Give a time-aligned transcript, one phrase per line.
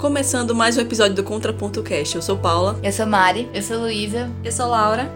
[0.00, 2.16] Começando mais um episódio do Contraponto Cast.
[2.16, 2.80] Eu sou Paula.
[2.82, 3.50] Eu sou Mari.
[3.52, 4.30] Eu sou Luísa.
[4.42, 5.12] Eu sou Laura.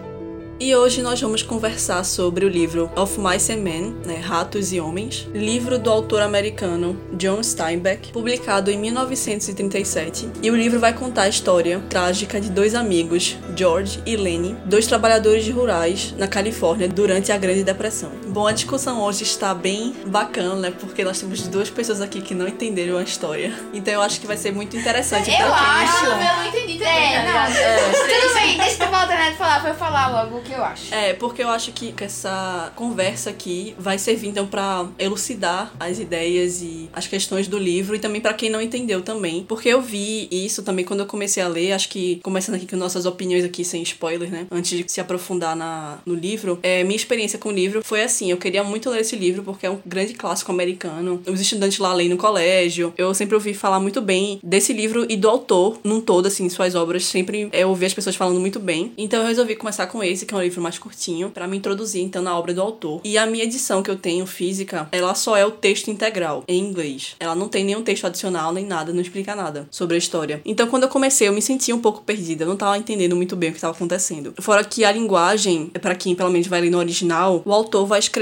[0.59, 4.79] E hoje nós vamos conversar sobre o livro Of Mice and Men, né, Ratos e
[4.79, 10.29] Homens, livro do autor americano John Steinbeck, publicado em 1937.
[10.41, 14.85] E o livro vai contar a história trágica de dois amigos, George e Lenny, dois
[14.85, 18.11] trabalhadores rurais na Califórnia durante a Grande Depressão.
[18.35, 22.35] Bom, a discussão hoje está bem bacana, né, porque nós temos duas pessoas aqui que
[22.35, 23.57] não entenderam a história.
[23.73, 25.55] Então eu acho que vai ser muito interessante Eu pra quem...
[25.55, 26.05] acho.
[26.05, 27.15] eu não entendi também.
[27.15, 27.47] É, tá não.
[27.47, 27.93] ligado?
[27.93, 30.93] Tudo bem, deixa eu voltar de falar pra eu falar logo o que eu acho.
[30.93, 36.61] É, porque eu acho que essa conversa aqui vai servir então pra elucidar as ideias
[36.61, 40.27] e as questões do livro e também pra quem não entendeu também, porque eu vi
[40.29, 43.63] isso também quando eu comecei a ler, acho que começando aqui com nossas opiniões aqui
[43.63, 47.53] sem spoilers, né, antes de se aprofundar na, no livro, é, minha experiência com o
[47.53, 51.21] livro foi assim, eu queria muito ler esse livro porque é um grande clássico americano,
[51.27, 55.15] os estudantes lá leem no colégio, eu sempre ouvi falar muito bem desse livro e
[55.15, 58.91] do autor num todo, assim, suas obras, sempre eu ouvi as pessoas falando muito bem,
[58.97, 62.01] então eu resolvi começar com esse, que é um livro mais curtinho, pra me introduzir
[62.01, 63.01] então na obra do autor.
[63.03, 66.59] E a minha edição que eu tenho física, ela só é o texto integral em
[66.59, 67.15] inglês.
[67.19, 70.41] Ela não tem nenhum texto adicional nem nada, não explica nada sobre a história.
[70.45, 73.35] Então quando eu comecei, eu me sentia um pouco perdida, eu não tava entendendo muito
[73.35, 74.33] bem o que estava acontecendo.
[74.39, 77.85] Fora que a linguagem, é para quem pelo menos vai ler no original, o autor
[77.85, 78.14] vai escrever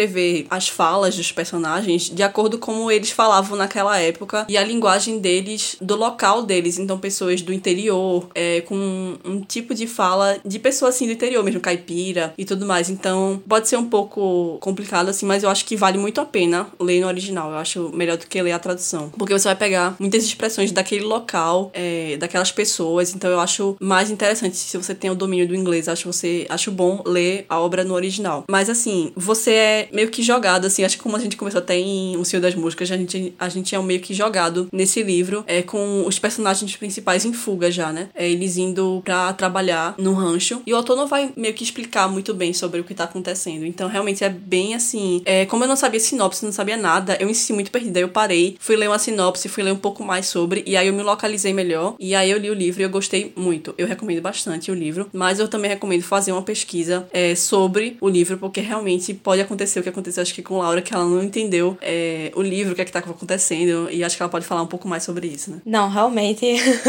[0.50, 5.20] as falas dos personagens de acordo com como eles falavam naquela época e a linguagem
[5.20, 6.80] deles, do local deles.
[6.80, 11.12] Então pessoas do interior, é, com um, um tipo de fala de pessoa assim do
[11.12, 12.90] interior mesmo, caipira e tudo mais.
[12.90, 16.68] Então pode ser um pouco complicado assim, mas eu acho que vale muito a pena
[16.80, 17.52] ler no original.
[17.52, 19.10] Eu acho melhor do que ler a tradução.
[19.18, 23.14] Porque você vai pegar muitas expressões daquele local, é, daquelas pessoas.
[23.14, 25.88] Então eu acho mais interessante se você tem o domínio do inglês.
[25.88, 28.46] Acho você acho bom ler a obra no original.
[28.50, 31.78] Mas assim, você é meio que jogado, assim, acho que como a gente começou até
[31.78, 35.44] em O Senhor das Músicas, a gente, a gente é meio que jogado nesse livro,
[35.48, 38.10] é, com os personagens principais em fuga já, né?
[38.16, 40.62] É, eles indo pra trabalhar no rancho.
[40.66, 43.66] E o autor não vai meio que explicar muito bem sobre o que tá acontecendo.
[43.66, 45.22] Então, realmente é bem assim.
[45.26, 48.00] É, como eu não sabia sinopse, não sabia nada, eu senti muito perdida.
[48.00, 50.94] Eu parei, fui ler uma sinopse, fui ler um pouco mais sobre, e aí eu
[50.94, 51.96] me localizei melhor.
[52.00, 53.74] E aí eu li o livro e eu gostei muito.
[53.78, 58.10] Eu recomendo bastante o livro, mas eu também recomendo fazer uma pesquisa é, sobre o
[58.10, 61.24] livro, porque realmente pode acontecer o que aconteceu, acho que com Laura, que ela não
[61.24, 64.46] entendeu é, o livro, o que é que tá acontecendo, e acho que ela pode
[64.46, 65.58] falar um pouco mais sobre isso, né?
[65.66, 66.46] Não, realmente,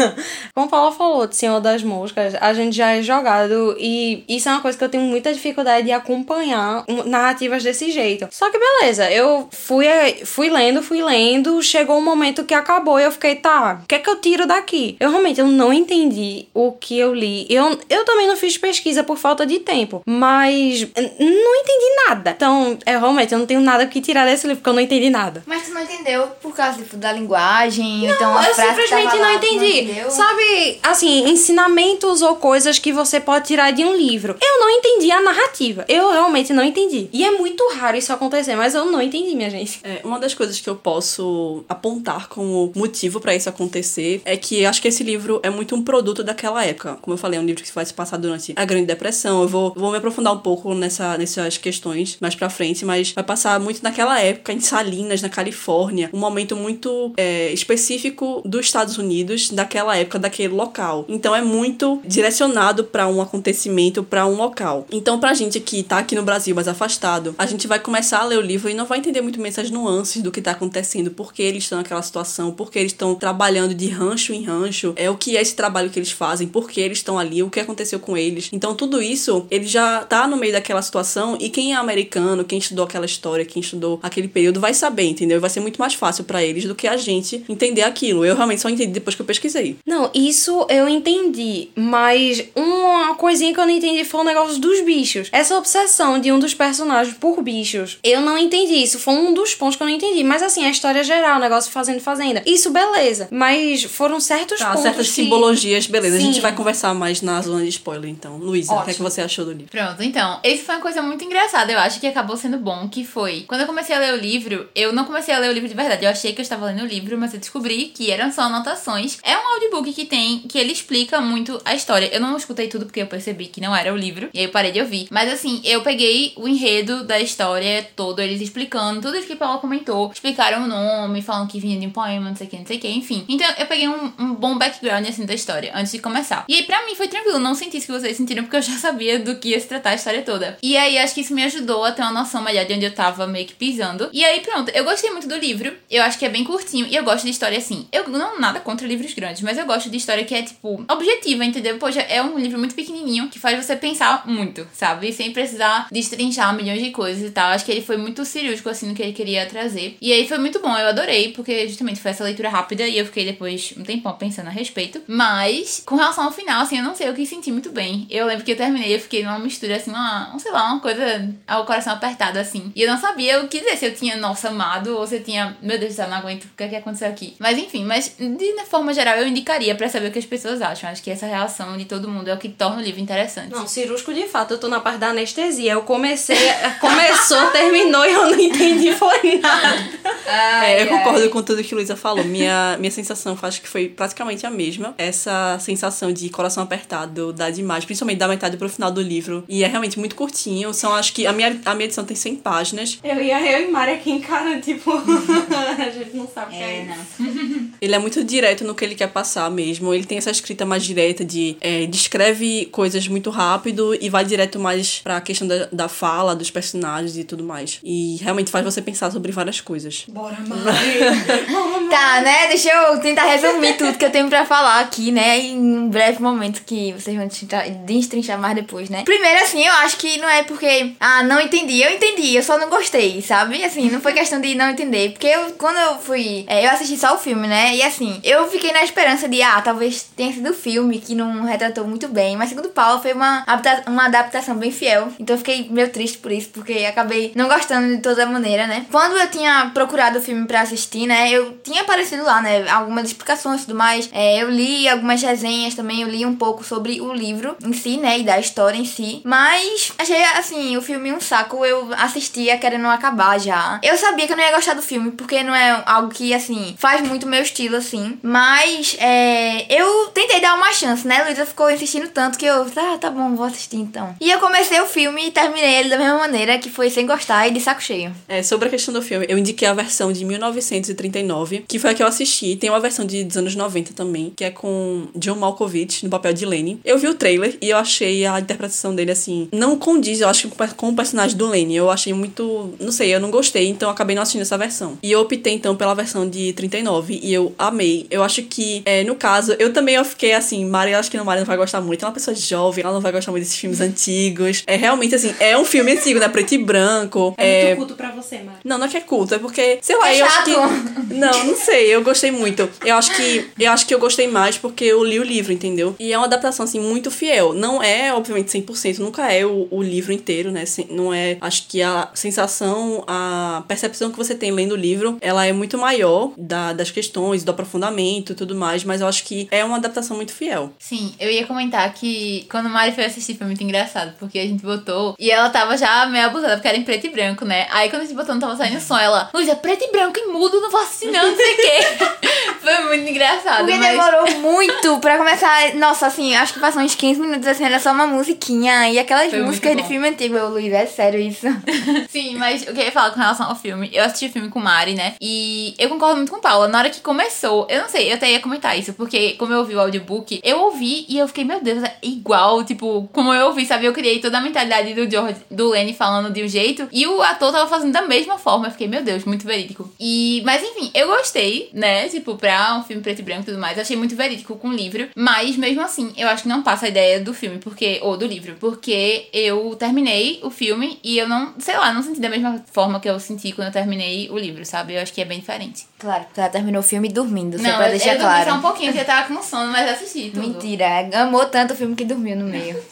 [0.53, 4.51] como Paula falou, de Senhor das Moscas, a gente já é jogado e isso é
[4.51, 8.27] uma coisa que eu tenho muita dificuldade de acompanhar narrativas desse jeito.
[8.31, 9.85] Só que beleza, eu fui,
[10.25, 13.95] fui lendo, fui lendo, chegou um momento que acabou e eu fiquei, tá, o que
[13.95, 14.95] é que eu tiro daqui?
[14.99, 17.45] Eu realmente eu não entendi o que eu li.
[17.49, 20.87] Eu, eu também não fiz pesquisa por falta de tempo, mas
[21.19, 22.31] não entendi nada.
[22.31, 25.09] Então, é, realmente, eu não tenho nada que tirar desse livro, porque eu não entendi
[25.09, 25.43] nada.
[25.45, 29.33] Mas tu não entendeu por causa tipo, da linguagem, então a eu simplesmente não lá,
[29.35, 29.81] entendi.
[29.81, 30.09] entendeu?
[30.11, 34.35] Sabe, assim, ensinamentos ou coisas que você pode tirar de um livro.
[34.41, 35.85] Eu não entendi a narrativa.
[35.87, 37.09] Eu realmente não entendi.
[37.11, 39.79] E é muito raro isso acontecer, mas eu não entendi, minha gente.
[39.83, 44.61] É, uma das coisas que eu posso apontar como motivo pra isso acontecer é que
[44.61, 46.97] eu acho que esse livro é muito um produto daquela época.
[47.01, 49.41] Como eu falei, é um livro que vai se passar durante a Grande Depressão.
[49.41, 53.23] Eu vou, vou me aprofundar um pouco nessa, nessas questões mais pra frente, mas vai
[53.23, 56.09] passar muito naquela época, em Salinas, na Califórnia.
[56.13, 61.05] Um momento muito é, específico dos Estados Unidos, daquela época, daquele local.
[61.07, 64.87] Então é muito direcionado pra um acontecimento, pra um local.
[64.91, 68.25] Então, pra gente que tá aqui no Brasil, mas afastado, a gente vai começar a
[68.25, 71.11] ler o livro e não vai entender muito bem essas nuances do que tá acontecendo,
[71.11, 74.93] por que eles estão naquela situação, por que eles estão trabalhando de rancho em rancho,
[74.95, 77.49] é o que é esse trabalho que eles fazem, por que eles estão ali, o
[77.49, 78.49] que aconteceu com eles.
[78.53, 82.59] Então, tudo isso, ele já tá no meio daquela situação e quem é americano, quem
[82.59, 85.39] estudou aquela história, quem estudou aquele período, vai saber, entendeu?
[85.41, 88.25] Vai ser muito mais fácil pra eles do que a gente entender aquilo.
[88.25, 89.77] Eu realmente só entendi depois que eu pesquisei.
[89.85, 94.81] Não, isso eu entendi, mas uma coisinha que eu não entendi foi o negócio dos
[94.81, 95.29] bichos.
[95.31, 98.75] Essa obsessão de um dos personagens por bichos, eu não entendi.
[98.75, 100.23] Isso foi um dos pontos que eu não entendi.
[100.23, 103.27] Mas assim, a história geral, o negócio fazendo fazenda, isso beleza.
[103.31, 104.83] Mas foram certos Tá, pontos.
[104.83, 106.17] certas que- simbologias, beleza.
[106.17, 106.41] A gente Sim.
[106.41, 108.37] vai conversar mais na zona de spoiler, então.
[108.37, 109.67] Luísa, o que é que você achou do livro?
[109.71, 113.05] Pronto, então, esse foi uma coisa muito engraçada, eu acho que acabou sendo bom, que
[113.05, 115.69] foi, quando eu comecei a ler o livro, eu não comecei a ler o livro
[115.69, 118.31] de verdade, eu achei que eu estava lendo o livro, mas eu descobri que eram
[118.31, 119.17] só anotações.
[119.23, 122.09] É um audiobook que tem, que ele explica muito a história.
[122.13, 124.51] Eu não escutei tudo porque eu percebi que não era o livro, e aí eu
[124.51, 125.07] parei de ouvir.
[125.09, 129.59] Mas assim, eu peguei o enredo da história todo, eles explicando tudo isso que Paula
[129.59, 130.11] comentou.
[130.11, 132.77] Explicaram o nome, falando que vinha de um poema, não sei o que, não sei
[132.77, 133.25] o que, enfim.
[133.27, 136.45] Então eu peguei um, um bom background assim da história antes de começar.
[136.47, 138.73] E aí pra mim foi tranquilo, não senti isso que vocês sentiram, porque eu já
[138.73, 140.57] sabia do que ia se tratar a história toda.
[140.61, 142.93] E aí acho que isso me ajudou a ter uma noção melhor de onde eu
[142.93, 144.09] tava meio que pisando.
[144.11, 145.73] E aí pronto, eu gostei muito do livro.
[145.89, 147.87] Eu acho que é bem curtinho e eu gosto de história assim.
[147.91, 151.45] Eu não nada contra livros grandes, mas eu gosto de história que é tipo objetiva,
[151.45, 151.77] entendeu?
[151.77, 155.11] Poxa, é um livro muito pequenininho que faz você pensar muito, sabe?
[155.11, 157.49] Sem precisar destrinchar milhões de coisas e tal.
[157.49, 159.97] Acho que ele foi muito cirúrgico assim no que ele queria trazer.
[160.01, 163.05] E aí foi muito bom, eu adorei, porque justamente foi essa leitura rápida e eu
[163.05, 165.01] fiquei depois um tempão pensando a respeito.
[165.07, 168.07] Mas, com relação ao final, assim, eu não sei, eu que senti muito bem.
[168.09, 171.33] Eu lembro que eu terminei, eu fiquei numa mistura assim, uma, sei lá, uma coisa
[171.47, 172.71] ao coração apertado assim.
[172.75, 175.23] E eu não sabia o que dizer, se eu tinha, nossa, amado, ou se eu
[175.23, 177.35] tinha, meu Deus do céu, não aguento, o que é que aconteceu aqui?
[177.39, 180.89] Mas enfim, mas de forma geral eu indicaria pra saber o que as pessoas acham.
[180.89, 183.51] Acho que essa reação de todo mundo é o que torna o livro interessante.
[183.51, 185.73] Não, cirúrgico de fato, eu tô na parte da anestesia.
[185.73, 186.37] Eu comecei,
[186.81, 189.77] começou, terminou e eu não entendi foi nada.
[190.25, 192.23] É, eu concordo com tudo que Luísa falou.
[192.23, 194.93] Minha, minha sensação, acho que foi praticamente a mesma.
[194.97, 199.43] Essa sensação de coração apertado dá demais, principalmente da metade pro final do livro.
[199.47, 200.73] E é realmente muito curtinho.
[200.73, 202.99] São, acho que a minha, a minha edição tem 100 páginas.
[203.03, 204.91] Eu ia eu e Mari aqui em cara, tipo,
[205.77, 207.23] a gente não sabe o que é, É, isso.
[207.23, 207.65] não.
[207.81, 209.93] Ele é muito direto no que ele quer passar mesmo.
[209.93, 214.59] Ele tem essa escrita mais direta de é, descreve coisas muito rápido e vai direto
[214.59, 217.79] mais pra questão da, da fala, dos personagens e tudo mais.
[217.83, 220.05] E realmente faz você pensar sobre várias coisas.
[220.07, 221.89] Bora, Mari.
[221.89, 222.47] Tá, né?
[222.47, 225.39] Deixa eu tentar resumir tudo que eu tenho pra falar aqui, né?
[225.39, 229.03] Em um breve momento que vocês vão destrinchar- destrinchar mais depois, né?
[229.03, 231.81] Primeiro, assim, eu acho que não é porque, ah, não entendi.
[231.81, 233.63] Eu entendi, eu só não gostei, sabe?
[233.63, 235.11] Assim, não foi questão de não entender.
[235.11, 236.45] Porque eu, quando eu fui.
[236.47, 237.75] é, eu assisti só o filme, né?
[237.75, 241.43] E assim, eu fiquei na esperança de, ah, talvez tenha sido o filme que não
[241.43, 242.35] retratou muito bem.
[242.35, 243.45] Mas segundo Paulo, foi uma,
[243.87, 245.09] uma adaptação bem fiel.
[245.19, 248.85] Então eu fiquei meio triste por isso, porque acabei não gostando de toda maneira, né?
[248.91, 251.29] Quando eu tinha procurado o filme pra assistir, né?
[251.31, 252.69] Eu tinha aparecido lá, né?
[252.69, 254.09] Algumas explicações e tudo mais.
[254.11, 257.97] É, eu li algumas resenhas também, eu li um pouco sobre o livro em si,
[257.97, 258.19] né?
[258.19, 259.21] E da história em si.
[259.23, 261.65] Mas achei, assim, o filme um saco.
[261.65, 263.79] Eu assistia querendo acabar já.
[263.83, 266.75] Eu sabia que eu não ia gostar do filme, porque não é algo que, assim,
[266.77, 268.17] faz muito meu estilo, assim.
[268.21, 271.23] Mas, é, eu tentei dar uma chance, né?
[271.23, 274.15] Luísa ficou insistindo tanto que eu, ah, tá bom, vou assistir então.
[274.19, 277.47] E eu comecei o filme e terminei ele da mesma maneira, que foi sem gostar
[277.47, 278.13] e de saco cheio.
[278.27, 281.93] É, sobre a questão do filme, eu indiquei a versão de 1939, que foi a
[281.93, 282.55] que eu assisti.
[282.55, 286.33] Tem uma versão de, dos anos 90 também, que é com John Malkovich no papel
[286.33, 286.79] de Lenny.
[286.85, 290.49] Eu vi o trailer e eu achei a interpretação dele, assim, não condiz, eu acho,
[290.49, 291.64] com- com o personagem do Lenny.
[291.73, 292.73] Eu achei muito.
[292.79, 294.97] Não sei, eu não gostei, então acabei não assistindo essa versão.
[295.01, 298.05] E eu optei, então, pela versão de 39 e eu amei.
[298.09, 301.17] Eu acho que, é, no caso, eu também eu fiquei assim, Mari, eu acho que
[301.17, 302.01] a Mari não vai gostar muito.
[302.01, 304.63] Ela é uma pessoa jovem, ela não vai gostar muito desses filmes antigos.
[304.67, 306.27] É realmente, assim, é um filme antigo, né?
[306.27, 307.33] Preto e branco.
[307.37, 308.57] É muito culto pra você, Mari.
[308.63, 310.45] Não, não é que é culto, é porque, sei lá, É eu acho chato.
[310.45, 311.13] que.
[311.13, 312.67] Não, não sei, eu gostei muito.
[312.83, 313.45] Eu acho que.
[313.59, 315.95] Eu acho que eu gostei mais porque eu li o livro, entendeu?
[315.99, 317.53] E é uma adaptação, assim, muito fiel.
[317.53, 320.65] Não é, obviamente, 100%, nunca é o, o livro inteiro, né?
[320.65, 321.37] Sem- Não é.
[321.55, 325.77] Acho que a sensação, a percepção que você tem lendo o livro, ela é muito
[325.77, 329.77] maior da, das questões, do aprofundamento e tudo mais, mas eu acho que é uma
[329.77, 330.73] adaptação muito fiel.
[330.77, 334.45] Sim, eu ia comentar que quando a Mari foi assistir foi muito engraçado, porque a
[334.45, 337.67] gente botou e ela tava já meio abusada, porque era em preto e branco, né?
[337.71, 340.27] Aí quando a gente botou não tava saindo som, ela, Luísa, preto e branco e
[340.27, 342.27] mudo, não vou assistir não, não sei o quê.
[342.61, 343.91] foi muito engraçado, Porque mas...
[343.91, 345.73] demorou muito pra começar.
[345.75, 349.29] Nossa, assim, acho que passou uns 15 minutos assim, era só uma musiquinha e aquelas
[349.29, 350.35] Foi músicas de filme antigo.
[350.35, 351.44] Eu, Luiz, é sério isso.
[352.09, 354.49] Sim, mas o que eu ia falar com relação ao filme, eu assisti o filme
[354.49, 355.15] com Mari, né?
[355.21, 356.67] E eu concordo muito com Paula.
[356.67, 359.59] Na hora que começou, eu não sei, eu até ia comentar isso, porque como eu
[359.59, 363.47] ouvi o audiobook, eu ouvi e eu fiquei, meu Deus, é igual, tipo, como eu
[363.47, 363.85] ouvi, sabe?
[363.85, 367.21] Eu criei toda a mentalidade do George, do Lenny falando de um jeito, e o
[367.21, 368.67] ator tava fazendo da mesma forma.
[368.67, 369.91] Eu fiquei, meu Deus, muito verídico.
[369.99, 372.07] E, mas enfim, eu gostei, né?
[372.09, 374.73] Tipo, pra um filme preto e branco e tudo mais, achei muito verídico com o
[374.73, 378.17] livro, mas mesmo assim, eu acho que não passa a ideia do filme, porque, ou
[378.17, 382.29] do livro, porque eu terminei o filme e eu não, sei lá, não senti da
[382.29, 384.93] mesma forma que eu senti quando eu terminei o livro, sabe?
[384.95, 385.87] Eu acho que é bem diferente.
[385.99, 388.49] Claro, porque ela terminou o filme dormindo, só não, pra eu, deixar eu claro.
[388.49, 390.47] só um pouquinho, porque eu tava com sono, mas assisti tudo.
[390.47, 392.75] Mentira, amou tanto o filme que dormiu no meio.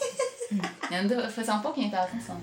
[0.90, 2.40] Eu não- Foi só um pouquinho, eu tava com sono.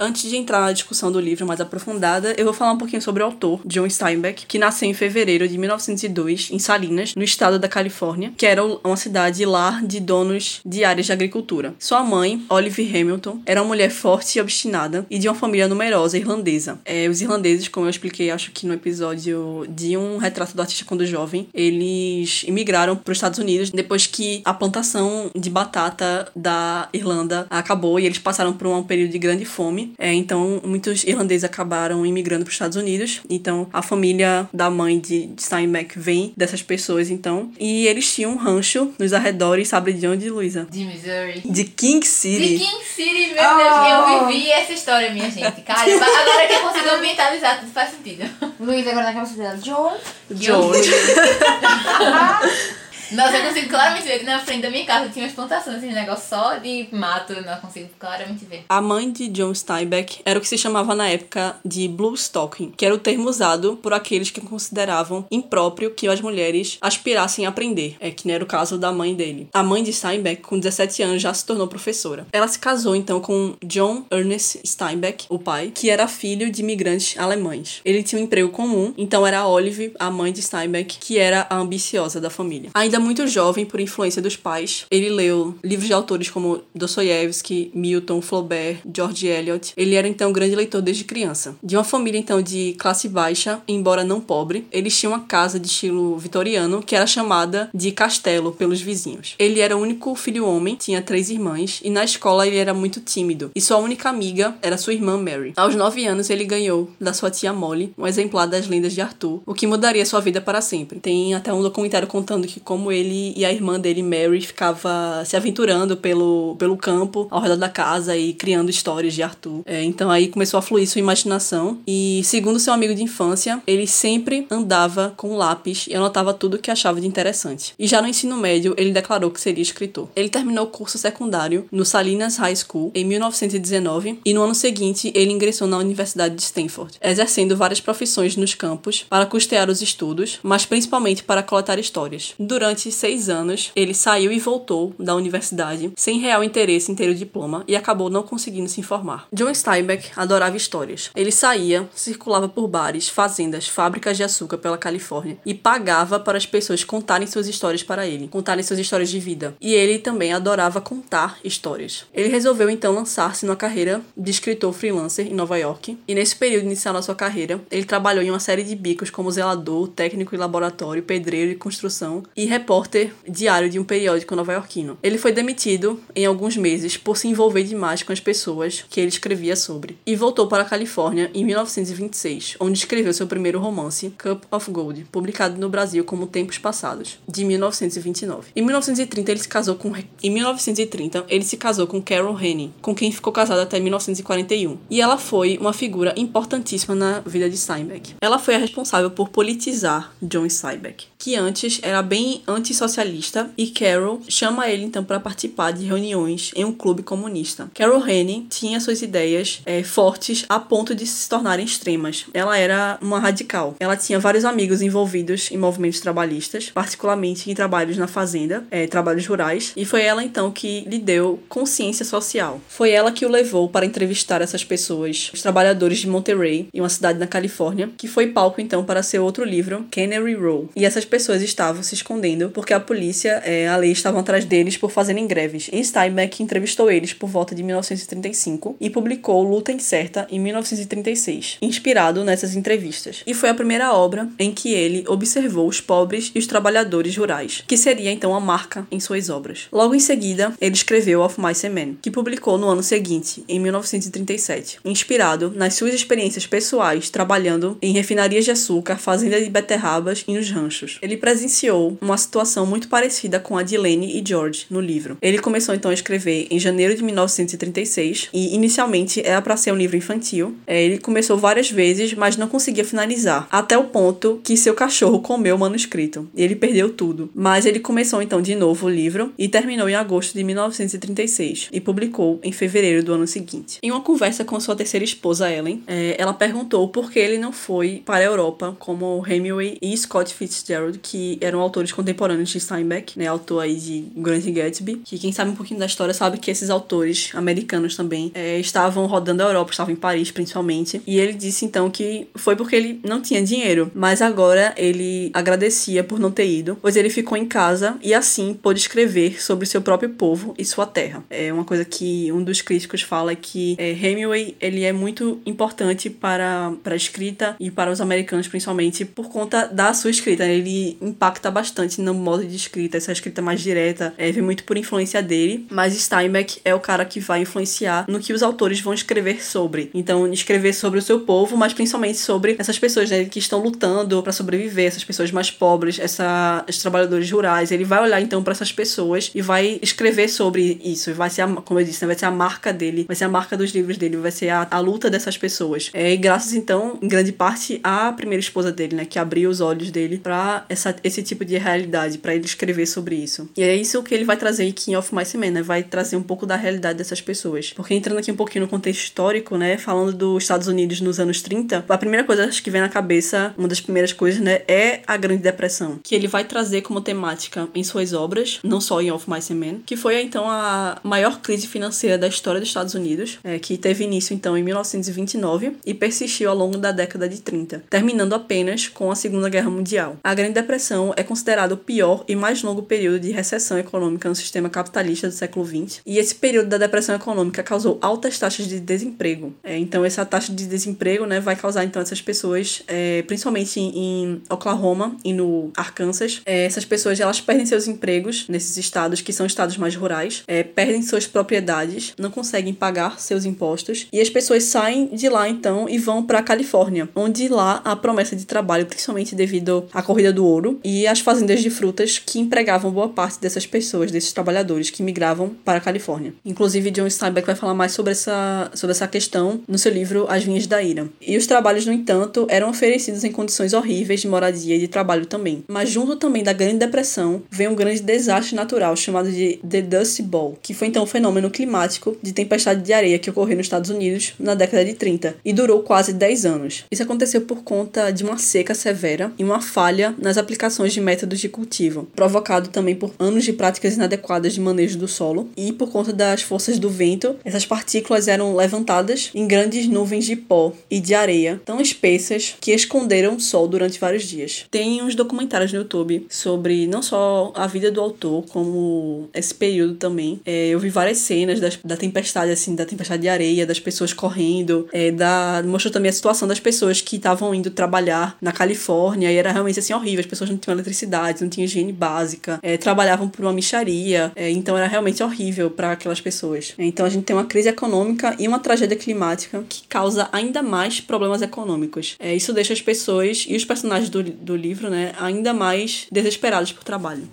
[0.00, 3.20] Antes de entrar na discussão do livro mais aprofundada, eu vou falar um pouquinho sobre
[3.20, 7.66] o autor, John Steinbeck, que nasceu em fevereiro de 1902 em Salinas, no estado da
[7.66, 11.74] Califórnia, que era uma cidade lar de donos de áreas de agricultura.
[11.80, 16.16] Sua mãe, Olive Hamilton, era uma mulher forte e obstinada e de uma família numerosa
[16.16, 16.78] irlandesa.
[16.84, 20.84] É, os irlandeses, como eu expliquei, acho que no episódio de um retrato do artista
[20.84, 26.88] quando jovem, eles imigraram para os Estados Unidos depois que a plantação de batata da
[26.92, 29.87] Irlanda acabou e eles passaram por um período de grande fome.
[29.98, 33.20] É, então, muitos irlandeses acabaram imigrando para os Estados Unidos.
[33.28, 37.50] Então, a família da mãe de Steinbeck vem dessas pessoas, então.
[37.58, 40.66] E eles tinham um rancho nos arredores, sabe de onde, Luísa?
[40.70, 41.42] De Missouri.
[41.44, 42.58] De King City.
[42.58, 45.60] De King City, meu Deus, eu vivi essa história, minha gente.
[45.62, 48.24] Caramba, agora que eu consigo ambientalizar, tudo faz sentido.
[48.60, 49.56] Luiz agora na cabeça dela.
[49.56, 49.96] John.
[50.30, 50.90] George.
[53.10, 55.86] Nossa, eu consigo claramente ver que na frente da minha casa tinha umas plantações, esse
[55.86, 58.64] negócio só de mato, não consigo claramente ver.
[58.68, 62.70] A mãe de John Steinbeck era o que se chamava na época de blue stocking,
[62.76, 67.48] que era o termo usado por aqueles que consideravam impróprio que as mulheres aspirassem a
[67.48, 69.48] aprender, é que não era o caso da mãe dele.
[69.54, 72.26] A mãe de Steinbeck, com 17 anos, já se tornou professora.
[72.30, 77.18] Ela se casou então com John Ernest Steinbeck, o pai, que era filho de imigrantes
[77.18, 77.80] alemães.
[77.86, 81.56] Ele tinha um emprego comum, então era Olive, a mãe de Steinbeck, que era a
[81.56, 82.70] ambiciosa da família.
[82.74, 88.20] Ainda muito jovem, por influência dos pais, ele leu livros de autores como Dostoiévski, Milton,
[88.20, 89.72] Flaubert, George Eliot.
[89.76, 91.56] Ele era então um grande leitor desde criança.
[91.62, 95.66] De uma família então de classe baixa, embora não pobre, eles tinham uma casa de
[95.66, 99.34] estilo vitoriano que era chamada de castelo pelos vizinhos.
[99.38, 103.00] Ele era o único filho homem, tinha três irmãs e na escola ele era muito
[103.00, 103.50] tímido.
[103.54, 105.52] E sua única amiga era sua irmã Mary.
[105.56, 109.40] Aos nove anos ele ganhou da sua tia Molly um exemplar das lendas de Arthur,
[109.44, 111.00] o que mudaria sua vida para sempre.
[111.00, 115.36] Tem até um documentário contando que como ele e a irmã dele Mary ficava se
[115.36, 119.62] aventurando pelo, pelo campo ao redor da casa e criando histórias de Arthur.
[119.66, 123.86] É, então aí começou a fluir sua imaginação e segundo seu amigo de infância, ele
[123.86, 127.74] sempre andava com lápis e anotava tudo que achava de interessante.
[127.78, 130.08] E já no ensino médio, ele declarou que seria escritor.
[130.14, 135.12] Ele terminou o curso secundário no Salinas High School em 1919 e no ano seguinte
[135.14, 140.38] ele ingressou na Universidade de Stanford, exercendo várias profissões nos campos para custear os estudos,
[140.42, 142.34] mas principalmente para coletar histórias.
[142.38, 147.14] Durante seis anos, ele saiu e voltou da universidade sem real interesse em ter o
[147.14, 149.26] diploma e acabou não conseguindo se informar.
[149.32, 151.10] John Steinbeck adorava histórias.
[151.14, 156.46] Ele saía, circulava por bares, fazendas, fábricas de açúcar pela Califórnia e pagava para as
[156.46, 159.54] pessoas contarem suas histórias para ele, contarem suas histórias de vida.
[159.60, 162.04] E ele também adorava contar histórias.
[162.14, 165.98] Ele resolveu então lançar-se numa carreira de escritor freelancer em Nova York.
[166.06, 169.30] E nesse período inicial da sua carreira, ele trabalhou em uma série de bicos como
[169.30, 174.98] zelador, técnico em laboratório, pedreiro de construção e repórter diário de um periódico nova-iorquino.
[175.02, 179.08] Ele foi demitido em alguns meses por se envolver demais com as pessoas que ele
[179.08, 184.44] escrevia sobre e voltou para a Califórnia em 1926, onde escreveu seu primeiro romance, Cup
[184.52, 188.50] of Gold, publicado no Brasil como Tempos Passados, de 1929.
[188.54, 192.94] Em 1930 ele se casou com em 1930 ele se casou com Carol Henning, com
[192.94, 194.76] quem ficou casado até 1941.
[194.90, 198.16] E ela foi uma figura importantíssima na vida de Steinbeck.
[198.20, 204.20] Ela foi a responsável por politizar John Steinbeck, que antes era bem antissocialista e Carol
[204.28, 207.68] chama ele então para participar de reuniões em um clube comunista.
[207.74, 212.26] Carol Henning tinha suas ideias é, fortes a ponto de se tornarem extremas.
[212.32, 213.74] Ela era uma radical.
[213.80, 219.26] Ela tinha vários amigos envolvidos em movimentos trabalhistas, particularmente em trabalhos na fazenda, é, trabalhos
[219.26, 222.60] rurais, e foi ela então que lhe deu consciência social.
[222.68, 226.88] Foi ela que o levou para entrevistar essas pessoas, os trabalhadores de Monterey, em uma
[226.88, 230.68] cidade na Califórnia, que foi palco então para seu outro livro, Cannery Row.
[230.76, 234.90] E essas estavam se escondendo porque a polícia, é, a lei, estavam atrás deles por
[234.90, 235.68] fazerem greves.
[235.72, 242.24] E Steinbeck entrevistou eles por volta de 1935 e publicou Luta Incerta em 1936, inspirado
[242.24, 243.22] nessas entrevistas.
[243.26, 247.64] E foi a primeira obra em que ele observou os pobres e os trabalhadores rurais,
[247.66, 249.66] que seria então a marca em suas obras.
[249.72, 253.58] Logo em seguida, ele escreveu Of Mice and Men, que publicou no ano seguinte, em
[253.58, 260.34] 1937, inspirado nas suas experiências pessoais trabalhando em refinarias de açúcar, fazenda de beterrabas e
[260.34, 260.97] nos ranchos.
[261.02, 265.16] Ele presenciou uma situação muito parecida com a de Lenny e George no livro.
[265.20, 269.76] Ele começou então a escrever em janeiro de 1936 e inicialmente era para ser um
[269.76, 270.56] livro infantil.
[270.66, 275.20] É, ele começou várias vezes, mas não conseguia finalizar, até o ponto que seu cachorro
[275.20, 277.30] comeu o manuscrito ele perdeu tudo.
[277.34, 281.80] Mas ele começou então de novo o livro e terminou em agosto de 1936 e
[281.80, 283.78] publicou em fevereiro do ano seguinte.
[283.82, 287.52] Em uma conversa com sua terceira esposa Ellen, é, ela perguntou por que ele não
[287.52, 293.18] foi para a Europa como Hemingway e Scott Fitzgerald Que eram autores contemporâneos de Steinbeck,
[293.18, 296.50] né, autor aí de Grant Gatsby, que quem sabe um pouquinho da história sabe que
[296.50, 301.32] esses autores americanos também é, estavam rodando a Europa, estavam em Paris principalmente, e ele
[301.32, 306.30] disse então que foi porque ele não tinha dinheiro, mas agora ele agradecia por não
[306.30, 310.54] ter ido, pois ele ficou em casa e assim pôde escrever sobre seu próprio povo
[310.58, 311.24] e sua terra.
[311.28, 316.08] É uma coisa que um dos críticos fala que é, Hemingway ele é muito importante
[316.10, 320.44] para, para a escrita e para os americanos principalmente por conta da sua escrita.
[320.44, 320.62] Ele
[321.00, 325.22] impacta bastante no modo de escrita, essa escrita mais direta é, vem muito por influência
[325.22, 329.42] dele, mas Steinbeck é o cara que vai influenciar no que os autores vão escrever
[329.42, 329.90] sobre.
[329.94, 334.22] Então, escrever sobre o seu povo, mas principalmente sobre essas pessoas né, que estão lutando
[334.22, 337.70] para sobreviver, essas pessoas mais pobres, essa, esses trabalhadores rurais.
[337.70, 341.12] Ele vai olhar então para essas pessoas e vai escrever sobre isso.
[341.14, 343.28] Vai ser, a, como eu disse, né, vai ser a marca dele, vai ser a
[343.28, 345.90] marca dos livros dele, vai ser a, a luta dessas pessoas.
[345.92, 349.60] É, e graças então, em grande parte, à primeira esposa dele, né, que abriu os
[349.60, 350.64] olhos dele para
[351.02, 353.48] esse tipo de realidade, para ele escrever sobre isso.
[353.56, 355.62] E é isso que ele vai trazer em King of Mice Men, né?
[355.62, 357.72] Vai trazer um pouco da realidade dessas pessoas.
[357.74, 361.42] Porque entrando aqui um pouquinho no contexto histórico, né, falando dos Estados Unidos nos anos
[361.42, 365.00] 30, a primeira coisa acho que vem na cabeça, uma das primeiras coisas, né, é
[365.06, 369.10] a Grande Depressão, que ele vai trazer como temática em suas obras, não só em
[369.10, 372.94] Of Mice and Men, que foi então a maior crise financeira da história dos Estados
[372.94, 377.40] Unidos, é, que teve início então em 1929 e persistiu ao longo da década de
[377.40, 380.16] 30, terminando apenas com a Segunda Guerra Mundial.
[380.22, 384.34] A Grande Depressão é considerado o pior e mais longo período de recessão econômica no
[384.34, 388.80] sistema capitalista do século XX, e esse período da depressão econômica causou altas taxas de
[388.80, 389.54] desemprego.
[389.62, 394.42] É, então essa taxa de desemprego, né, vai causar então essas pessoas, é, principalmente em,
[394.50, 399.46] Oklahoma e no Arkansas, é, essas pessoas elas perdem seus empregos nesses estados que são
[399.46, 404.64] estados mais rurais, é, perdem suas propriedades, não conseguem pagar seus impostos e as pessoas
[404.64, 408.86] saem de lá então e vão para a Califórnia, onde lá há promessa de trabalho,
[408.86, 413.40] principalmente devido à corrida do ouro e às fazendas de frutas que empregavam boa parte
[413.40, 416.34] dessas pessoas, desses trabalhadores que migravam para a Califórnia.
[416.44, 420.44] Inclusive John Steinbeck vai falar mais sobre essa, sobre essa questão no seu livro As
[420.44, 421.08] Vinhas da Ira.
[421.20, 425.26] E os trabalhos, no entanto, eram oferecidos em condições horríveis de moradia e de trabalho
[425.26, 425.64] também.
[425.68, 430.22] Mas junto também da Grande Depressão, vem um grande desastre natural chamado de The Dust
[430.22, 433.90] Bowl, que foi então um fenômeno climático de tempestade de areia que ocorreu nos Estados
[433.90, 436.84] Unidos na década de 30 e durou quase 10 anos.
[436.90, 441.40] Isso aconteceu por conta de uma seca severa e uma falha nas aplicações de métodos
[441.40, 445.90] de cultivo, provocado também por anos de práticas inadequadas de manejo do solo e por
[445.90, 451.00] conta das forças do vento, essas partículas eram levantadas em grandes nuvens de pó e
[451.00, 454.66] de areia tão espessas que esconderam o sol durante vários dias.
[454.70, 459.94] Tem uns documentários no YouTube sobre não só a vida do autor, como esse período
[459.94, 460.40] também.
[460.44, 464.12] É, eu vi várias cenas das, da tempestade, assim, da tempestade de areia, das pessoas
[464.12, 469.30] correndo, é, da, mostrou também a situação das pessoas que estavam indo trabalhar na Califórnia
[469.30, 470.22] e era realmente assim horrível.
[470.28, 474.50] As pessoas não tinham eletricidade, não tinham higiene básica, é, trabalhavam por uma micharia, é,
[474.50, 476.74] então era realmente horrível para aquelas pessoas.
[476.78, 481.00] Então a gente tem uma crise econômica e uma tragédia climática que causa ainda mais
[481.00, 482.16] problemas econômicos.
[482.18, 486.72] É, isso deixa as pessoas e os personagens do, do livro né, ainda mais desesperados
[486.72, 487.26] por trabalho.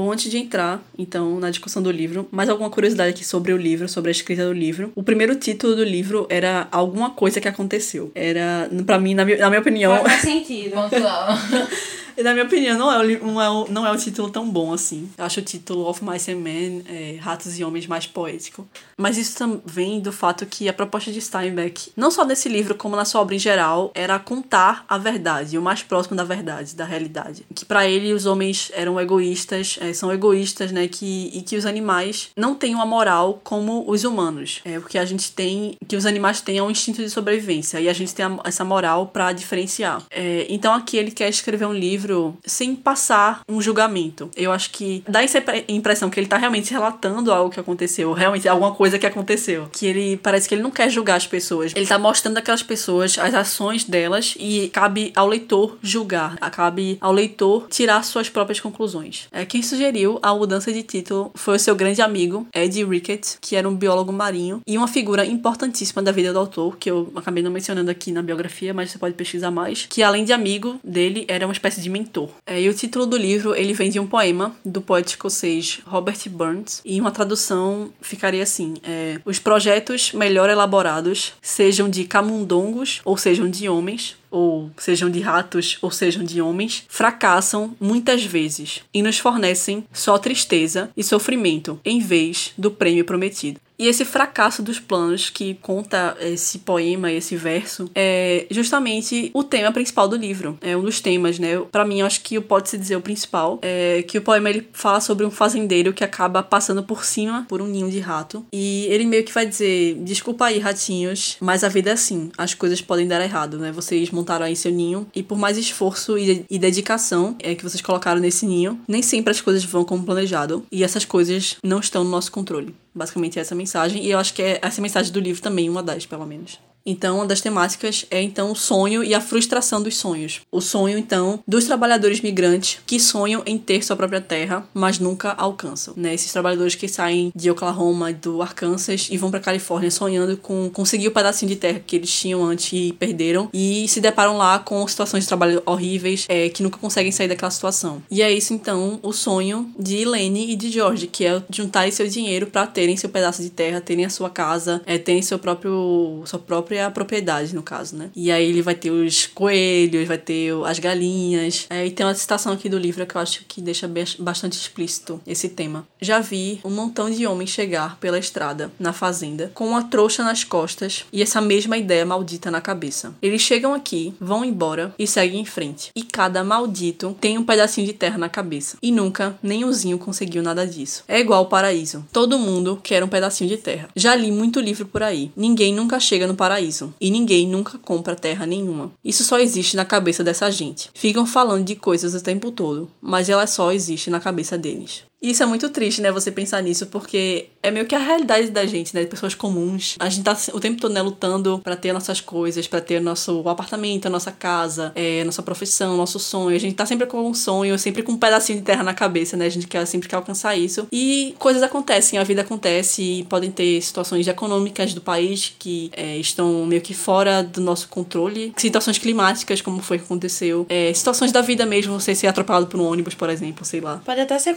[0.00, 3.56] Bom, antes de entrar, então, na discussão do livro, mais alguma curiosidade aqui sobre o
[3.58, 4.90] livro, sobre a escrita do livro.
[4.94, 8.10] O primeiro título do livro era Alguma Coisa que Aconteceu.
[8.14, 10.02] Era, para mim, na minha, na minha opinião.
[10.02, 10.70] Faz sentido.
[10.70, 11.28] Pontual.
[12.16, 14.48] E na minha opinião, não é, o, não, é o, não é o título tão
[14.48, 15.10] bom assim.
[15.16, 18.66] Eu acho o título Of Mice and Men, é, Ratos e Homens, mais poético.
[18.96, 22.96] Mas isso também do fato que a proposta de Steinbeck, não só nesse livro, como
[22.96, 26.84] na sua obra em geral, era contar a verdade, o mais próximo da verdade, da
[26.84, 27.44] realidade.
[27.54, 30.88] Que para ele os homens eram egoístas, é, são egoístas, né?
[30.88, 34.60] Que, e que os animais não têm uma moral como os humanos.
[34.64, 37.92] É, porque a gente tem, que os animais têm um instinto de sobrevivência e a
[37.92, 40.02] gente tem a, essa moral para diferenciar.
[40.10, 44.30] É, então aqui ele quer escrever um livro livro sem passar um julgamento.
[44.34, 48.48] Eu acho que dá essa impressão que ele tá realmente relatando algo que aconteceu, realmente
[48.48, 49.68] alguma coisa que aconteceu.
[49.70, 51.72] Que ele parece que ele não quer julgar as pessoas.
[51.74, 56.36] Ele tá mostrando aquelas pessoas, as ações delas e cabe ao leitor julgar.
[56.50, 59.28] Cabe ao leitor tirar suas próprias conclusões.
[59.30, 63.56] É, quem sugeriu a mudança de título foi o seu grande amigo, Ed Ricketts, que
[63.56, 67.42] era um biólogo marinho e uma figura importantíssima da vida do autor, que eu acabei
[67.42, 71.24] não mencionando aqui na biografia, mas você pode pesquisar mais, que além de amigo dele,
[71.28, 72.30] era uma espécie de mentor.
[72.46, 76.18] É, e o título do livro ele vem de um poema do poeta escocês Robert
[76.28, 83.16] Burns e uma tradução ficaria assim: é, os projetos melhor elaborados sejam de camundongos ou
[83.16, 89.02] sejam de homens ou sejam de ratos ou sejam de homens, fracassam muitas vezes e
[89.02, 93.60] nos fornecem só tristeza e sofrimento em vez do prêmio prometido.
[93.80, 99.72] E esse fracasso dos planos que conta esse poema, esse verso, é justamente o tema
[99.72, 100.58] principal do livro.
[100.60, 101.58] É um dos temas, né?
[101.72, 103.58] Para mim, acho que pode-se dizer o principal.
[103.62, 107.62] É que o poema ele fala sobre um fazendeiro que acaba passando por cima por
[107.62, 108.44] um ninho de rato.
[108.52, 112.30] E ele meio que vai dizer: Desculpa aí, ratinhos, mas a vida é assim.
[112.36, 113.72] As coisas podem dar errado, né?
[113.72, 117.80] Vocês montaram aí seu ninho e por mais esforço e, e dedicação é, que vocês
[117.80, 120.66] colocaram nesse ninho, nem sempre as coisas vão como planejado.
[120.70, 122.74] E essas coisas não estão no nosso controle.
[122.94, 124.04] Basicamente essa mensagem.
[124.04, 126.58] E eu acho que é essa mensagem do livro também, uma das, pelo menos.
[126.84, 130.40] Então, uma das temáticas é então o sonho e a frustração dos sonhos.
[130.50, 135.32] O sonho, então, dos trabalhadores migrantes que sonham em ter sua própria terra, mas nunca
[135.32, 135.94] alcançam.
[135.96, 136.14] Né?
[136.14, 141.08] Esses trabalhadores que saem de Oklahoma, do Arkansas e vão para Califórnia sonhando com conseguir
[141.08, 144.86] o pedacinho de terra que eles tinham antes e perderam e se deparam lá com
[144.86, 148.02] situações de trabalho horríveis é, que nunca conseguem sair daquela situação.
[148.10, 152.06] E é isso, então, o sonho de Elaine e de George, que é juntarem seu
[152.06, 156.22] dinheiro para terem seu pedaço de terra, terem a sua casa, é, terem seu próprio,
[156.24, 158.10] sua própria própria propriedade, no caso, né?
[158.14, 161.66] E aí ele vai ter os coelhos, vai ter as galinhas.
[161.68, 165.20] É, e tem uma citação aqui do livro que eu acho que deixa bastante explícito
[165.26, 165.86] esse tema.
[166.00, 170.44] Já vi um montão de homens chegar pela estrada, na fazenda, com uma trouxa nas
[170.44, 173.14] costas e essa mesma ideia maldita na cabeça.
[173.20, 175.90] Eles chegam aqui, vão embora e seguem em frente.
[175.96, 178.76] E cada maldito tem um pedacinho de terra na cabeça.
[178.82, 181.02] E nunca, nem o Zinho conseguiu nada disso.
[181.08, 182.04] É igual o paraíso.
[182.12, 183.88] Todo mundo quer um pedacinho de terra.
[183.96, 185.32] Já li muito livro por aí.
[185.34, 188.92] Ninguém nunca chega no paraíso paraíso e ninguém nunca compra terra nenhuma.
[189.04, 190.90] Isso só existe na cabeça dessa gente.
[190.94, 195.04] Ficam falando de coisas o tempo todo, mas ela só existe na cabeça deles.
[195.22, 196.10] Isso é muito triste, né?
[196.10, 199.02] Você pensar nisso, porque é meio que a realidade da gente, né?
[199.02, 199.96] De pessoas comuns.
[199.98, 203.46] A gente tá o tempo todo, né, lutando para ter nossas coisas, para ter nosso
[203.46, 206.56] apartamento, nossa casa, é, nossa profissão, nosso sonho.
[206.56, 209.36] A gente tá sempre com um sonho, sempre com um pedacinho de terra na cabeça,
[209.36, 209.46] né?
[209.46, 210.86] A gente quer sempre quer alcançar isso.
[210.90, 216.16] E coisas acontecem, a vida acontece, e podem ter situações econômicas do país que é,
[216.16, 218.54] estão meio que fora do nosso controle.
[218.56, 220.64] Situações climáticas, como foi que aconteceu.
[220.68, 224.00] É, situações da vida mesmo, você ser atropelado por um ônibus, por exemplo, sei lá.
[224.04, 224.54] Pode até ser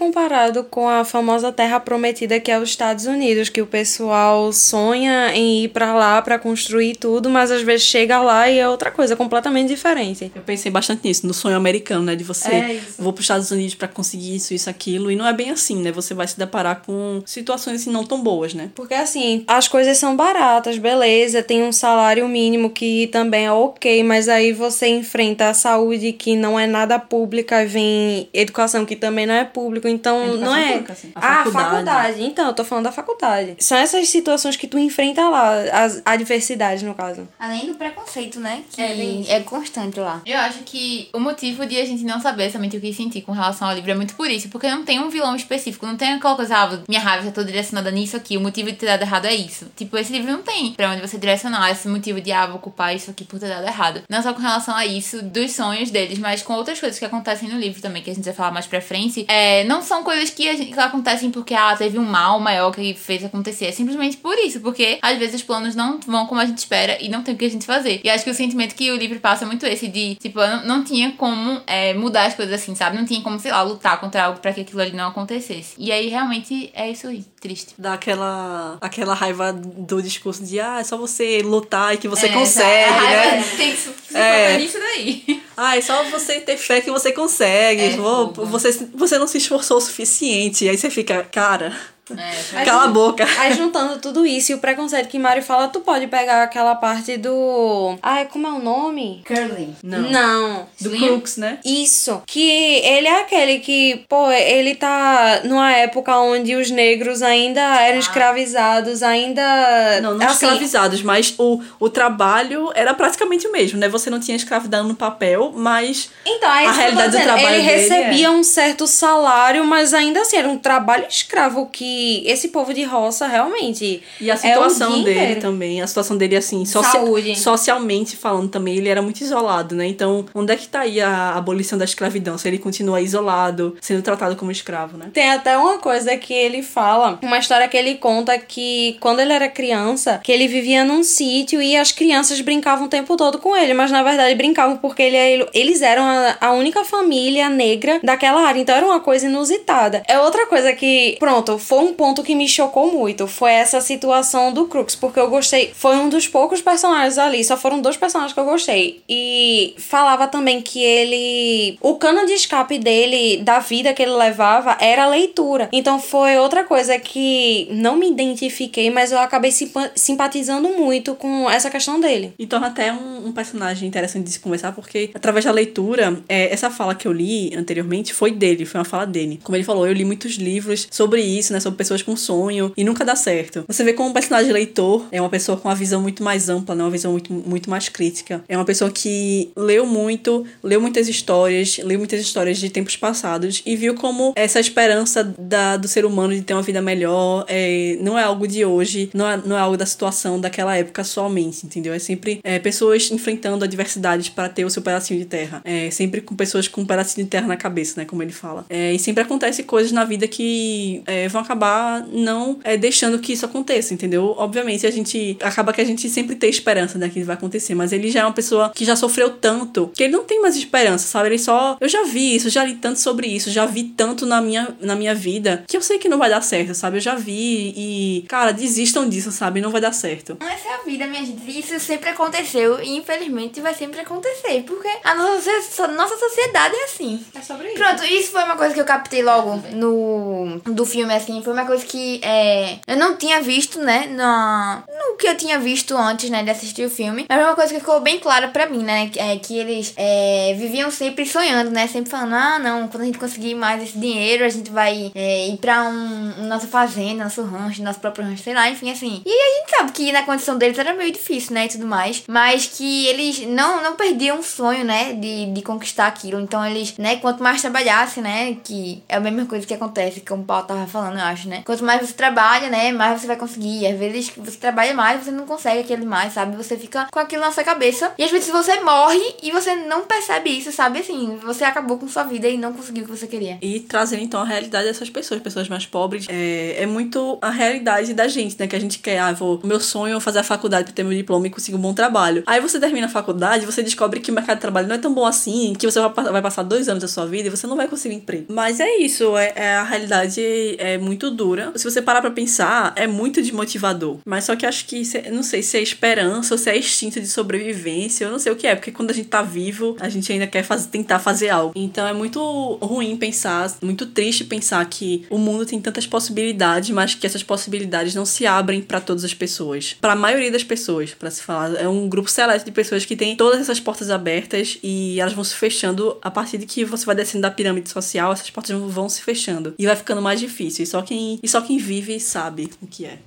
[0.53, 5.33] comparado com a famosa terra prometida que é os Estados Unidos, que o pessoal sonha
[5.33, 8.91] em ir para lá para construir tudo, mas às vezes chega lá e é outra
[8.91, 10.31] coisa completamente diferente.
[10.35, 13.51] Eu pensei bastante nisso, no sonho americano, né, de você é vou para os Estados
[13.51, 15.91] Unidos para conseguir isso, isso, aquilo, e não é bem assim, né?
[15.91, 18.69] Você vai se deparar com situações assim não tão boas, né?
[18.75, 24.03] Porque assim, as coisas são baratas, beleza, tem um salário mínimo que também é OK,
[24.03, 29.25] mas aí você enfrenta a saúde que não é nada pública, vem educação que também
[29.25, 30.71] não é público, então não é.
[30.73, 31.11] Pública, assim.
[31.15, 31.69] A ah, faculdade.
[31.69, 32.23] faculdade.
[32.23, 33.55] Então, eu tô falando da faculdade.
[33.59, 37.27] São essas situações que tu enfrenta lá, as adversidades, no caso.
[37.39, 38.63] Além do preconceito, né?
[38.71, 40.21] Que é, é constante lá.
[40.25, 43.31] Eu acho que o motivo de a gente não saber exatamente o que sentir com
[43.31, 44.49] relação ao livro é muito por isso.
[44.49, 45.85] Porque não tem um vilão específico.
[45.85, 48.37] Não tem aquela coisa, ah, minha raiva já tô direcionada nisso aqui.
[48.37, 49.67] O motivo de ter dado errado é isso.
[49.75, 52.95] Tipo, esse livro não tem pra onde você direcionar esse motivo de, ah, vou culpar
[52.95, 54.03] isso aqui por ter dado errado.
[54.09, 57.49] Não só com relação a isso, dos sonhos deles, mas com outras coisas que acontecem
[57.49, 59.25] no livro também, que a gente vai falar mais pra frente.
[59.27, 63.23] É, não são coisas que, que acontecem porque ah, teve um mal maior que fez
[63.23, 63.65] acontecer.
[63.65, 66.97] É simplesmente por isso, porque às vezes os planos não vão como a gente espera
[67.01, 68.01] e não tem o que a gente fazer.
[68.03, 70.65] E acho que o sentimento que o livro passa é muito esse de, tipo, não,
[70.65, 72.97] não tinha como é, mudar as coisas assim, sabe?
[72.97, 75.75] Não tinha como, sei lá, lutar contra algo para que aquilo ali não acontecesse.
[75.77, 77.73] E aí realmente é isso aí, triste.
[77.77, 82.27] Dá aquela, aquela raiva do discurso de ah, é só você lutar e que você
[82.27, 83.43] é, consegue, né?
[83.57, 84.57] Tem que se é.
[84.57, 85.41] nisso daí.
[85.55, 87.81] Ah, é só você ter fé que você consegue.
[87.81, 87.97] É,
[88.45, 90.67] você, você não se esforçou o suficiente.
[90.67, 91.75] Aí você fica, cara.
[92.11, 93.25] É, Cala a boca.
[93.39, 97.17] Aí juntando tudo isso e o preconceito que Mário fala, tu pode pegar aquela parte
[97.17, 97.97] do.
[98.01, 99.23] Ai, como é o nome?
[99.25, 99.75] Curly.
[99.81, 100.11] Não.
[100.11, 100.67] Não.
[100.81, 101.59] Do Crooks, né?
[101.63, 102.21] Isso.
[102.25, 107.97] Que ele é aquele que, pô, ele tá numa época onde os negros ainda eram
[107.97, 107.99] ah.
[107.99, 110.01] escravizados, ainda.
[110.01, 113.87] Não, não assim, escravizados, mas o, o trabalho era praticamente o mesmo, né?
[113.87, 116.09] Você não tinha escravidão no papel, mas.
[116.25, 118.31] Então, é a realidade do trabalho ele recebia é.
[118.31, 121.92] um certo salário, mas ainda assim era um trabalho escravo que
[122.25, 124.01] esse povo de roça realmente.
[124.19, 125.81] E a situação é dele também.
[125.81, 127.01] A situação dele, assim, socia
[127.35, 129.87] socialmente falando também, ele era muito isolado, né?
[129.87, 132.37] Então, onde é que tá aí a abolição da escravidão?
[132.37, 135.09] Se ele continua isolado, sendo tratado como escravo, né?
[135.13, 139.33] Tem até uma coisa que ele fala, uma história que ele conta que quando ele
[139.33, 143.55] era criança, que ele vivia num sítio e as crianças brincavam o tempo todo com
[143.55, 148.41] ele, mas na verdade brincavam porque ele, eles eram a, a única família negra daquela
[148.47, 150.03] área, então era uma coisa inusitada.
[150.07, 153.27] É outra coisa que, pronto, foi um ponto que me chocou muito.
[153.27, 155.71] Foi essa situação do Crux, porque eu gostei.
[155.75, 159.01] Foi um dos poucos personagens ali, só foram dois personagens que eu gostei.
[159.07, 161.77] E falava também que ele.
[161.81, 165.69] O cano de escape dele, da vida que ele levava, era a leitura.
[165.71, 169.51] Então foi outra coisa que não me identifiquei, mas eu acabei
[169.95, 172.33] simpatizando muito com essa questão dele.
[172.39, 176.53] E torna até um, um personagem interessante de se conversar, porque através da leitura, é,
[176.53, 179.39] essa fala que eu li anteriormente foi dele, foi uma fala dele.
[179.43, 181.59] Como ele falou, eu li muitos livros sobre isso, né?
[181.59, 183.63] Sobre pessoas com sonho e nunca dá certo.
[183.67, 186.75] Você vê como um personagem leitor é uma pessoa com uma visão muito mais ampla,
[186.75, 186.83] né?
[186.83, 188.43] Uma visão muito, muito mais crítica.
[188.47, 193.61] É uma pessoa que leu muito, leu muitas histórias, leu muitas histórias de tempos passados
[193.65, 197.97] e viu como essa esperança da, do ser humano de ter uma vida melhor é,
[198.01, 201.65] não é algo de hoje, não é, não é algo da situação daquela época somente,
[201.65, 201.93] entendeu?
[201.93, 205.61] É sempre é, pessoas enfrentando adversidades para ter o seu pedacinho de terra.
[205.63, 208.05] É sempre com pessoas com um pedacinho de terra na cabeça, né?
[208.05, 208.65] Como ele fala.
[208.69, 211.62] É, e sempre acontece coisas na vida que é, vão acabar
[212.11, 214.35] não é, deixando que isso aconteça, entendeu?
[214.37, 217.75] Obviamente a gente acaba que a gente sempre tem esperança né, que isso vai acontecer,
[217.75, 220.55] mas ele já é uma pessoa que já sofreu tanto que ele não tem mais
[220.55, 221.29] esperança, sabe?
[221.29, 221.77] Ele só.
[221.79, 224.95] Eu já vi isso, já li tanto sobre isso, já vi tanto na minha, na
[224.95, 226.97] minha vida que eu sei que não vai dar certo, sabe?
[226.97, 229.61] Eu já vi e, cara, desistam disso, sabe?
[229.61, 230.37] Não vai dar certo.
[230.41, 231.59] Essa é a vida, minha gente.
[231.59, 237.23] Isso sempre aconteceu e infelizmente vai sempre acontecer, porque a nossa, nossa sociedade é assim.
[237.35, 237.77] É sobre isso.
[237.77, 241.41] Pronto, isso foi uma coisa que eu captei logo no do filme, assim.
[241.43, 244.07] Foi uma coisa que é, eu não tinha visto, né?
[244.07, 246.43] Na, no que eu tinha visto antes, né?
[246.43, 247.25] De assistir o filme.
[247.29, 249.09] Mas uma coisa que ficou bem clara pra mim, né?
[249.15, 251.87] É que eles é, viviam sempre sonhando, né?
[251.87, 255.47] Sempre falando, ah, não, quando a gente conseguir mais esse dinheiro, a gente vai é,
[255.47, 259.21] ir pra um, nossa fazenda, nosso rancho, nosso próprio rancho, sei lá, enfim, assim.
[259.25, 261.65] E a gente sabe que na condição deles era meio difícil, né?
[261.65, 262.23] E tudo mais.
[262.27, 265.13] Mas que eles não, não perdiam o sonho, né?
[265.13, 266.39] De, de conquistar aquilo.
[266.39, 267.17] Então eles, né?
[267.17, 268.57] Quanto mais trabalhassem, né?
[268.63, 271.63] Que é a mesma coisa que acontece, como o Paulo tava falando, eu acho, né?
[271.65, 272.91] Quanto mais você trabalha, né?
[272.91, 273.85] Mais você vai conseguir.
[273.87, 276.55] Às vezes você trabalha mais, você não consegue aquele mais, sabe?
[276.55, 278.11] Você fica com aquilo na sua cabeça.
[278.17, 280.99] E às vezes você morre e você não percebe isso, sabe?
[280.99, 283.57] Assim, você acabou com sua vida e não conseguiu o que você queria.
[283.61, 288.13] E trazendo então a realidade dessas pessoas, pessoas mais pobres, é, é muito a realidade
[288.13, 288.67] da gente, né?
[288.67, 291.13] Que a gente quer, ah, vou, meu sonho é fazer a faculdade pra ter meu
[291.13, 292.43] diploma e conseguir um bom trabalho.
[292.45, 295.13] Aí você termina a faculdade, você descobre que o mercado de trabalho não é tão
[295.13, 297.75] bom assim, que você vai, vai passar dois anos da sua vida e você não
[297.75, 298.45] vai conseguir emprego.
[298.49, 300.41] Mas é isso, é, é a realidade
[300.77, 301.71] é muito dura.
[301.75, 304.19] Se você parar pra pensar, é muito desmotivador.
[304.25, 307.27] Mas só que acho que, não sei se é esperança ou se é instinto de
[307.27, 310.31] sobrevivência, eu não sei o que é, porque quando a gente tá vivo, a gente
[310.31, 311.73] ainda quer tentar fazer algo.
[311.75, 312.39] Então é muito
[312.81, 318.15] ruim pensar, muito triste pensar que o mundo tem tantas possibilidades, mas que essas possibilidades
[318.15, 319.95] não se abrem para todas as pessoas.
[319.99, 323.15] Para a maioria das pessoas, para se falar, é um grupo seleto de pessoas que
[323.15, 327.05] tem todas essas portas abertas e elas vão se fechando a partir de que você
[327.05, 330.85] vai descendo da pirâmide social, essas portas vão se fechando e vai ficando mais difícil.
[330.85, 333.19] Só quem, e só quem vive sabe o que é.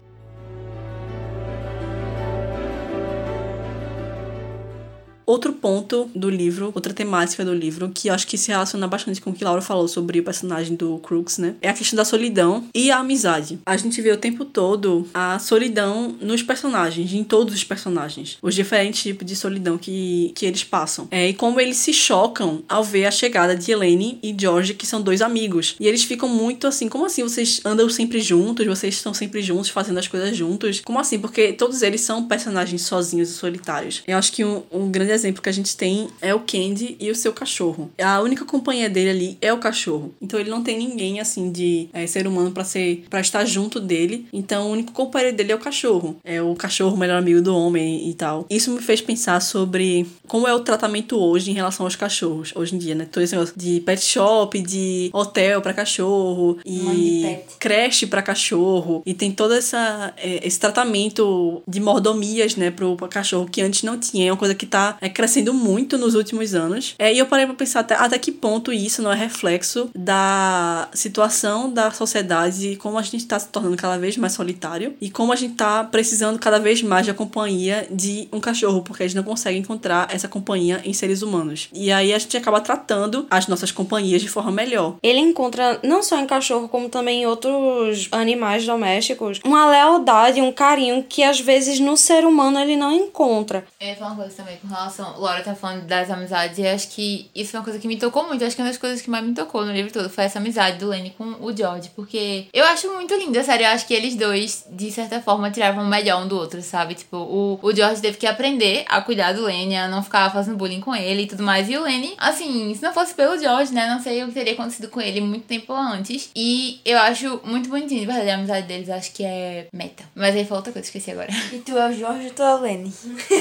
[5.26, 9.20] Outro ponto do livro, outra temática do livro, que eu acho que se relaciona bastante
[9.20, 11.56] com o que Laura falou sobre o personagem do Crooks, né?
[11.60, 13.58] É a questão da solidão e a amizade.
[13.66, 18.38] A gente vê o tempo todo a solidão nos personagens, em todos os personagens.
[18.40, 21.08] Os diferentes tipos de solidão que, que eles passam.
[21.10, 24.86] É, e como eles se chocam ao ver a chegada de Elaine e George, que
[24.86, 25.74] são dois amigos.
[25.80, 29.70] E eles ficam muito assim, como assim vocês andam sempre juntos, vocês estão sempre juntos,
[29.70, 30.80] fazendo as coisas juntos?
[30.84, 31.18] Como assim?
[31.18, 34.02] Porque todos eles são personagens sozinhos e solitários.
[34.06, 37.10] Eu acho que um, um grande exemplo que a gente tem é o Candy e
[37.10, 37.90] o seu cachorro.
[38.00, 40.14] A única companhia dele ali é o cachorro.
[40.20, 43.80] Então ele não tem ninguém assim de é, ser humano para ser para estar junto
[43.80, 44.26] dele.
[44.32, 46.16] Então o único companheiro dele é o cachorro.
[46.24, 48.46] É o cachorro o melhor amigo do homem e tal.
[48.48, 52.74] Isso me fez pensar sobre como é o tratamento hoje em relação aos cachorros hoje
[52.74, 53.06] em dia, né?
[53.10, 59.14] Todo esse negócio de pet shop, de hotel para cachorro e creche para cachorro e
[59.14, 64.28] tem todo essa é, esse tratamento de mordomias, né, pro cachorro que antes não tinha,
[64.28, 66.94] é uma coisa que tá é, crescendo muito nos últimos anos.
[66.98, 70.88] É, e eu parei pra pensar até, até que ponto isso não é reflexo da
[70.92, 75.10] situação da sociedade e como a gente tá se tornando cada vez mais solitário e
[75.10, 79.06] como a gente tá precisando cada vez mais da companhia de um cachorro, porque a
[79.06, 81.68] gente não consegue encontrar essa companhia em seres humanos.
[81.72, 84.96] E aí a gente acaba tratando as nossas companhias de forma melhor.
[85.02, 90.52] Ele encontra, não só em cachorro, como também em outros animais domésticos, uma lealdade, um
[90.52, 93.64] carinho que às vezes no ser humano ele não encontra.
[93.78, 95.20] É, uma coisa também com relação relação.
[95.20, 98.26] Laura tá falando das amizades, e acho que isso é uma coisa que me tocou
[98.26, 98.44] muito.
[98.44, 100.78] Acho que uma das coisas que mais me tocou no livro todo foi essa amizade
[100.78, 101.90] do Lenny com o George.
[101.94, 103.66] Porque eu acho muito linda, sério.
[103.66, 106.94] Eu acho que eles dois, de certa forma, tiravam o melhor um do outro, sabe?
[106.94, 110.56] Tipo, o, o George teve que aprender a cuidar do Lenny, a não ficar fazendo
[110.56, 111.68] bullying com ele e tudo mais.
[111.68, 113.88] E o Lenny, assim, se não fosse pelo George, né?
[113.88, 116.30] Não sei o que teria acontecido com ele muito tempo antes.
[116.34, 118.88] E eu acho muito bonitinho, de verdade, a amizade deles.
[118.88, 120.04] Acho que é meta.
[120.14, 121.28] Mas aí foi outra coisa, esqueci agora.
[121.52, 122.92] E tu é o Jorge ou tu é o Lenny?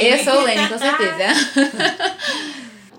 [0.00, 0.91] Eu sou o Lenny, com certeza.
[0.94, 1.18] って言っ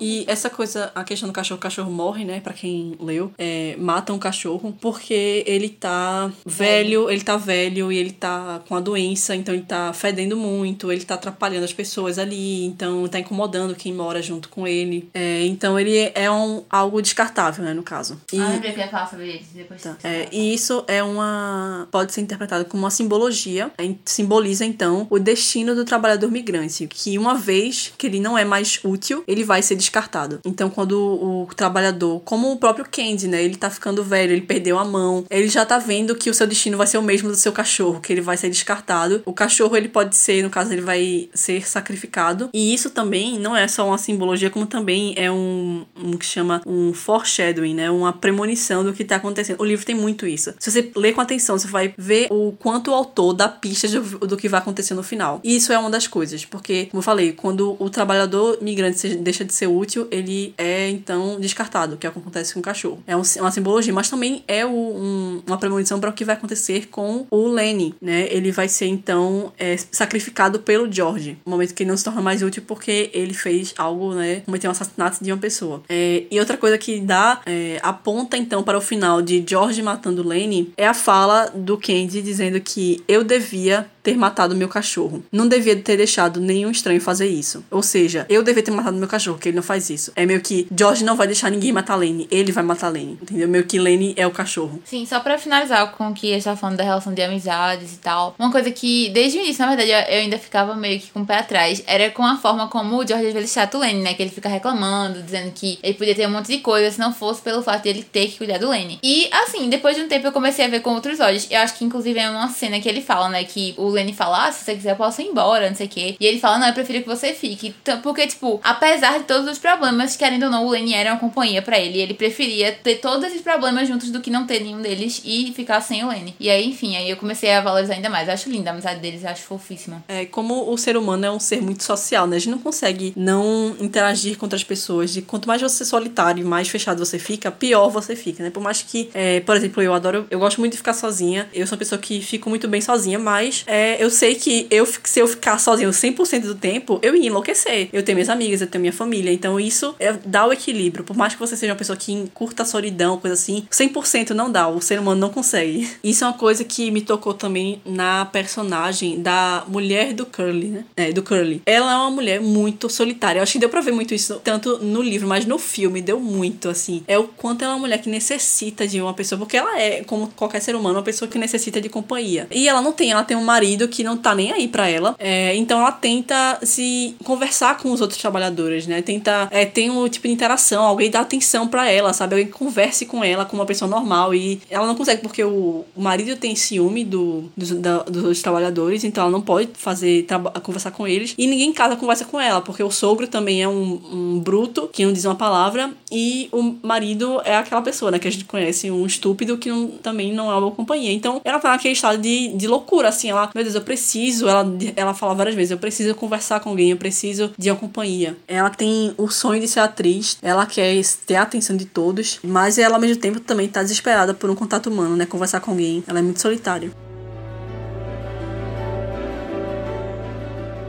[0.03, 2.41] E essa coisa, a questão do cachorro, o cachorro morre, né?
[2.41, 7.97] Pra quem leu, é, mata um cachorro porque ele tá velho, ele tá velho e
[7.97, 12.19] ele tá com a doença, então ele tá fedendo muito, ele tá atrapalhando as pessoas
[12.19, 15.09] ali, então tá incomodando quem mora junto com ele.
[15.13, 17.73] É, então ele é um, algo descartável, né?
[17.73, 18.19] No caso.
[18.33, 19.81] E, Ah, que ia falar sobre eles depois.
[19.81, 19.95] Tá.
[20.03, 21.87] É, e isso é uma.
[21.91, 23.71] pode ser interpretado como uma simbologia.
[24.03, 26.87] Simboliza, então, o destino do trabalhador migrante.
[26.87, 30.39] Que uma vez que ele não é mais útil, ele vai ser descartado.
[30.43, 33.43] Então, quando o, trabalhador, como o próprio Candy, né?
[33.43, 36.47] Ele tá ficando velho, ele perdeu a mão, ele já tá vendo que o seu
[36.47, 39.21] destino vai ser o mesmo do seu cachorro, que ele vai ser descartado.
[39.25, 42.49] O cachorro, ele pode ser, no caso, ele vai ser sacrificado.
[42.51, 46.61] E isso também não é só uma simbologia, como também é um, um que chama
[46.65, 47.91] um foreshadowing, né?
[47.91, 49.61] Uma premonição do que tá acontecendo.
[49.61, 50.53] O livro tem muito isso.
[50.59, 54.01] Se você ler com atenção, você vai ver o quanto o autor dá pistas do,
[54.19, 55.39] do que vai acontecer no final.
[55.43, 59.45] E isso é uma das coisas, porque, como eu falei, quando o trabalhador migrante deixa
[59.45, 63.03] de ser útil, ele é então descartado, que é o que acontece com o cachorro.
[63.07, 66.87] É um- uma simbologia, mas também é um- uma premonição para o que vai acontecer
[66.89, 68.27] com o Lenny, né?
[68.29, 72.21] Ele vai ser então é, sacrificado pelo George, no momento que ele não se torna
[72.21, 74.41] mais útil porque ele fez algo, né?
[74.45, 75.81] Cometeu um assassinato de uma pessoa.
[75.89, 80.27] É, e outra coisa que dá, é, aponta então para o final de George matando
[80.27, 85.23] Lenny é a fala do Candy dizendo que eu devia ter matado meu cachorro.
[85.31, 87.63] Não devia ter deixado nenhum estranho fazer isso.
[87.71, 90.11] Ou seja, eu devia ter matado meu cachorro, que ele não faz isso.
[90.15, 93.47] É meio que George não vai deixar ninguém matar Lenny, ele vai matar Lenny, entendeu?
[93.47, 94.81] Meio que Lenny é o cachorro.
[94.83, 97.93] Sim, só pra finalizar com o que a gente tava falando da relação de amizades
[97.93, 98.35] e tal.
[98.37, 101.21] Uma coisa que, desde o início, na verdade, eu, eu ainda ficava meio que com
[101.21, 104.01] o pé atrás, era com a forma como o George às vezes trata o Lenny,
[104.01, 104.13] né?
[104.13, 107.13] Que ele fica reclamando, dizendo que ele podia ter um monte de coisa se não
[107.13, 108.99] fosse pelo fato de ele ter que cuidar do Lenny.
[109.01, 111.47] E, assim, depois de um tempo eu comecei a ver com outros olhos.
[111.49, 113.43] Eu acho que, inclusive, é uma cena que ele fala, né?
[113.43, 115.89] Que o Lenny fala, ah, se você quiser eu posso ir embora, não sei o
[115.89, 116.15] quê.
[116.19, 117.73] E ele fala, não, eu prefiro que você fique.
[118.01, 121.61] Porque, tipo, apesar de todos os problemas, querendo ou não, o Lenny era uma companhia
[121.61, 121.99] pra ele.
[121.99, 125.81] Ele preferia ter todos esses problemas juntos do que não ter nenhum deles e ficar
[125.81, 126.35] sem o Lenny.
[126.39, 128.27] E aí, enfim, aí eu comecei a valorizar ainda mais.
[128.27, 130.03] Eu acho linda a amizade deles, acho fofíssima.
[130.07, 132.35] É, como o ser humano é um ser muito social, né?
[132.35, 135.15] A gente não consegue não interagir com outras pessoas.
[135.15, 138.49] E quanto mais você é solitário e mais fechado você fica, pior você fica, né?
[138.49, 141.47] Por mais que, é, por exemplo, eu adoro, eu gosto muito de ficar sozinha.
[141.53, 144.85] Eu sou uma pessoa que fico muito bem sozinha, mas é, eu sei que eu,
[144.85, 147.89] se eu ficar sozinha 100% do tempo, eu ia enlouquecer.
[147.91, 149.31] Eu tenho minhas amigas, eu tenho minha família.
[149.31, 151.03] Então isso é, dá o equilíbrio.
[151.03, 154.51] Por mais que você seja uma pessoa que curta a solidão, coisa assim, 100% não
[154.51, 154.67] dá.
[154.67, 155.89] O ser humano não consegue.
[156.03, 160.85] Isso é uma coisa que me tocou também na personagem da mulher do Curly, né?
[160.95, 161.61] É, do Curly.
[161.65, 163.39] Ela é uma mulher muito solitária.
[163.39, 166.19] Eu acho que deu pra ver muito isso, tanto no livro, mas no filme deu
[166.19, 167.03] muito, assim.
[167.07, 170.03] É o quanto ela é uma mulher que necessita de uma pessoa, porque ela é,
[170.03, 172.47] como qualquer ser humano, uma pessoa que necessita de companhia.
[172.51, 175.15] E ela não tem, ela tem um marido que não tá nem aí pra ela.
[175.19, 179.01] É, então ela tenta se conversar com os outros trabalhadores, né?
[179.01, 182.35] Tenta é, ter um tipo de interação, alguém dá atenção pra ela, sabe?
[182.35, 184.33] Alguém converse com ela como uma pessoa normal.
[184.33, 189.03] E ela não consegue porque o, o marido tem ciúme do, dos, da- dos trabalhadores,
[189.03, 190.25] então ela não pode fazer
[190.63, 191.33] conversar com eles.
[191.37, 194.89] E ninguém em casa conversa com ela, porque o sogro também é um, um bruto
[194.91, 195.91] que não diz uma palavra.
[196.11, 198.19] E o marido é aquela pessoa, né?
[198.19, 201.11] Que a gente conhece, um estúpido que não- também não é uma companhia.
[201.11, 203.29] Então ela tá naquele estado de, de loucura, assim.
[203.29, 204.47] Ela, meu Deus, eu preciso.
[204.47, 208.37] Ela, ela fala várias vezes: eu preciso conversar com alguém, eu preciso de uma companhia.
[208.47, 212.77] Ela tem o sonho de ser atriz, ela quer ter a atenção de todos, mas
[212.77, 215.25] ela ao mesmo tempo também tá desesperada por um contato humano, né?
[215.25, 216.03] Conversar com alguém.
[216.07, 216.91] Ela é muito solitária.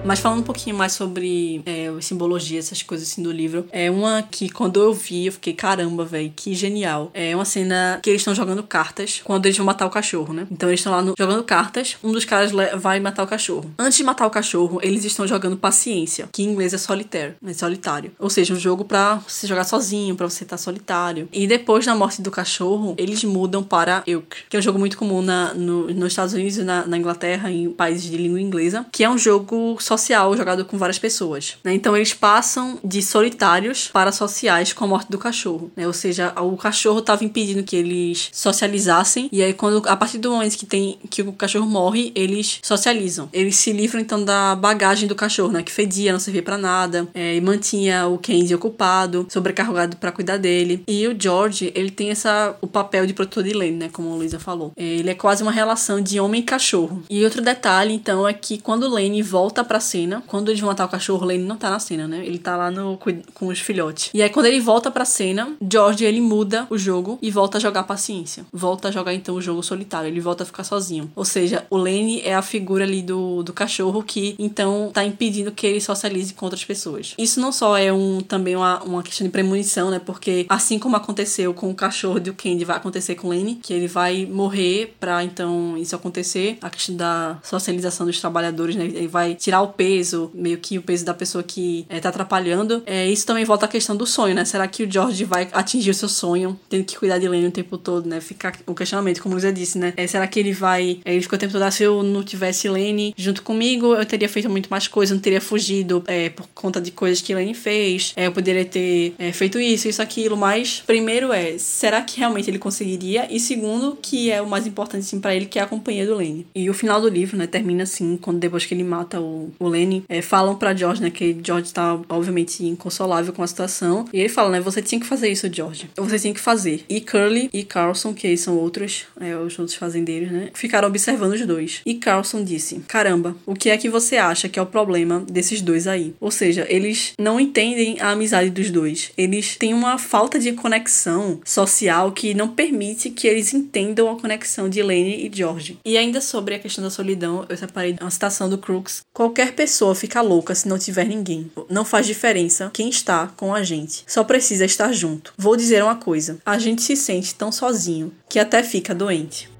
[0.04, 4.22] Mas falando um pouquinho mais sobre é, simbologia, essas coisas assim do livro, é uma
[4.22, 7.10] que quando eu vi, eu fiquei, caramba, velho, que genial.
[7.14, 10.46] É uma cena que eles estão jogando cartas quando eles vão matar o cachorro, né?
[10.50, 13.70] Então eles estão lá no- jogando cartas, um dos caras vai matar o cachorro.
[13.78, 17.54] Antes de matar o cachorro, eles estão jogando paciência, que em inglês é solitaire, é
[17.54, 18.12] solitário.
[18.18, 21.30] Ou seja, um jogo pra se jogar sozinho, pra você estar solitário.
[21.32, 24.98] E depois da morte do cachorro, eles mudam para Euchre, que é um jogo muito
[24.98, 29.02] comum na, no- nos Estados Unidos na, na Inglaterra, em países de língua inglesa, que
[29.02, 31.56] é um jogo social jogado com várias pessoas.
[31.62, 31.74] Né?
[31.74, 35.70] Então eles passam de solitários para sociais com a morte do cachorro.
[35.76, 35.86] Né?
[35.86, 39.28] Ou seja, o cachorro estava impedindo que eles socializassem.
[39.30, 43.28] E aí, quando a partir do momento que tem que o cachorro morre, eles socializam.
[43.32, 45.62] Eles se livram então da bagagem do cachorro, né?
[45.62, 50.36] Que fedia, não servia para nada, é, e mantinha o Kenzie ocupado, sobrecarregado para cuidar
[50.36, 50.82] dele.
[50.86, 53.88] E o George, ele tem essa o papel de protetor de Lane, né?
[53.92, 54.72] Como a Luísa falou.
[54.76, 57.02] É, ele é quase uma relação de homem e cachorro.
[57.08, 60.86] E outro detalhe, então, é que quando Lane volta pra cena, quando eles vão matar
[60.86, 62.24] o cachorro, Lane não tá na cena, né?
[62.26, 62.98] Ele tá lá no,
[63.32, 64.10] com os filhotes.
[64.12, 67.60] E aí, quando ele volta pra cena, George ele muda o jogo e volta a
[67.60, 68.44] jogar paciência.
[68.52, 70.08] Volta a jogar então o jogo solitário.
[70.08, 71.10] Ele volta a ficar sozinho.
[71.14, 75.52] Ou seja, o Lane é a figura ali do, do cachorro que então tá impedindo
[75.52, 77.14] que ele socialize com outras pessoas.
[77.18, 79.98] Isso não só é um também uma, uma questão de premonição, né?
[79.98, 83.72] Porque assim como aconteceu com o cachorro do Candy, vai acontecer com o Lane, que
[83.72, 86.58] ele vai morrer pra então isso acontecer.
[86.62, 88.84] A questão da socialização dos trabalhadores, né?
[88.84, 92.82] Ele vai tirar o peso, meio que o peso da pessoa que é, tá atrapalhando.
[92.86, 94.44] É, isso também volta à questão do sonho, né?
[94.44, 97.50] Será que o George vai atingir o seu sonho, tendo que cuidar de Lane o
[97.50, 98.20] tempo todo, né?
[98.20, 99.92] Ficar o questionamento, como você disse, né?
[99.96, 101.00] É, será que ele vai.
[101.04, 104.04] É, ele ficou o tempo todo, ah, se eu não tivesse Lane junto comigo, eu
[104.04, 107.54] teria feito muito mais coisa, não teria fugido é, por conta de coisas que Lane
[107.54, 108.12] fez.
[108.16, 110.36] É, eu poderia ter é, feito isso, isso, aquilo.
[110.36, 113.26] Mas, primeiro é, será que realmente ele conseguiria?
[113.30, 116.14] E segundo, que é o mais importante, assim, pra ele, que é a companhia do
[116.14, 116.46] Lane.
[116.54, 119.68] E o final do livro, né, termina assim, quando depois que ele mata o, o
[119.68, 124.06] Lenny, é, falam pra George, né, que George tá, obviamente, inconsolável com a situação.
[124.12, 125.90] E ele fala, né, você tinha que fazer isso, George.
[125.96, 126.84] Você tinha que fazer.
[126.88, 131.46] E Curly e Carlson, que são outros, é, os outros fazendeiros, né, ficaram observando os
[131.46, 131.80] dois.
[131.84, 135.60] E Carlson disse, caramba, o que é que você acha que é o problema desses
[135.60, 136.14] dois aí?
[136.20, 139.12] Ou seja, eles não entendem a amizade dos dois.
[139.16, 144.68] Eles têm uma falta de conexão social que não permite que eles entendam a conexão
[144.68, 145.78] de Lenny e George.
[145.84, 149.02] E ainda sobre a questão da solidão, eu separei uma citação do Crooks.
[149.12, 151.50] Qualquer pessoa fica louca se não tiver ninguém.
[151.68, 154.04] Não faz diferença quem está com a gente.
[154.06, 155.32] Só precisa estar junto.
[155.36, 159.53] Vou dizer uma coisa: a gente se sente tão sozinho que até fica doente.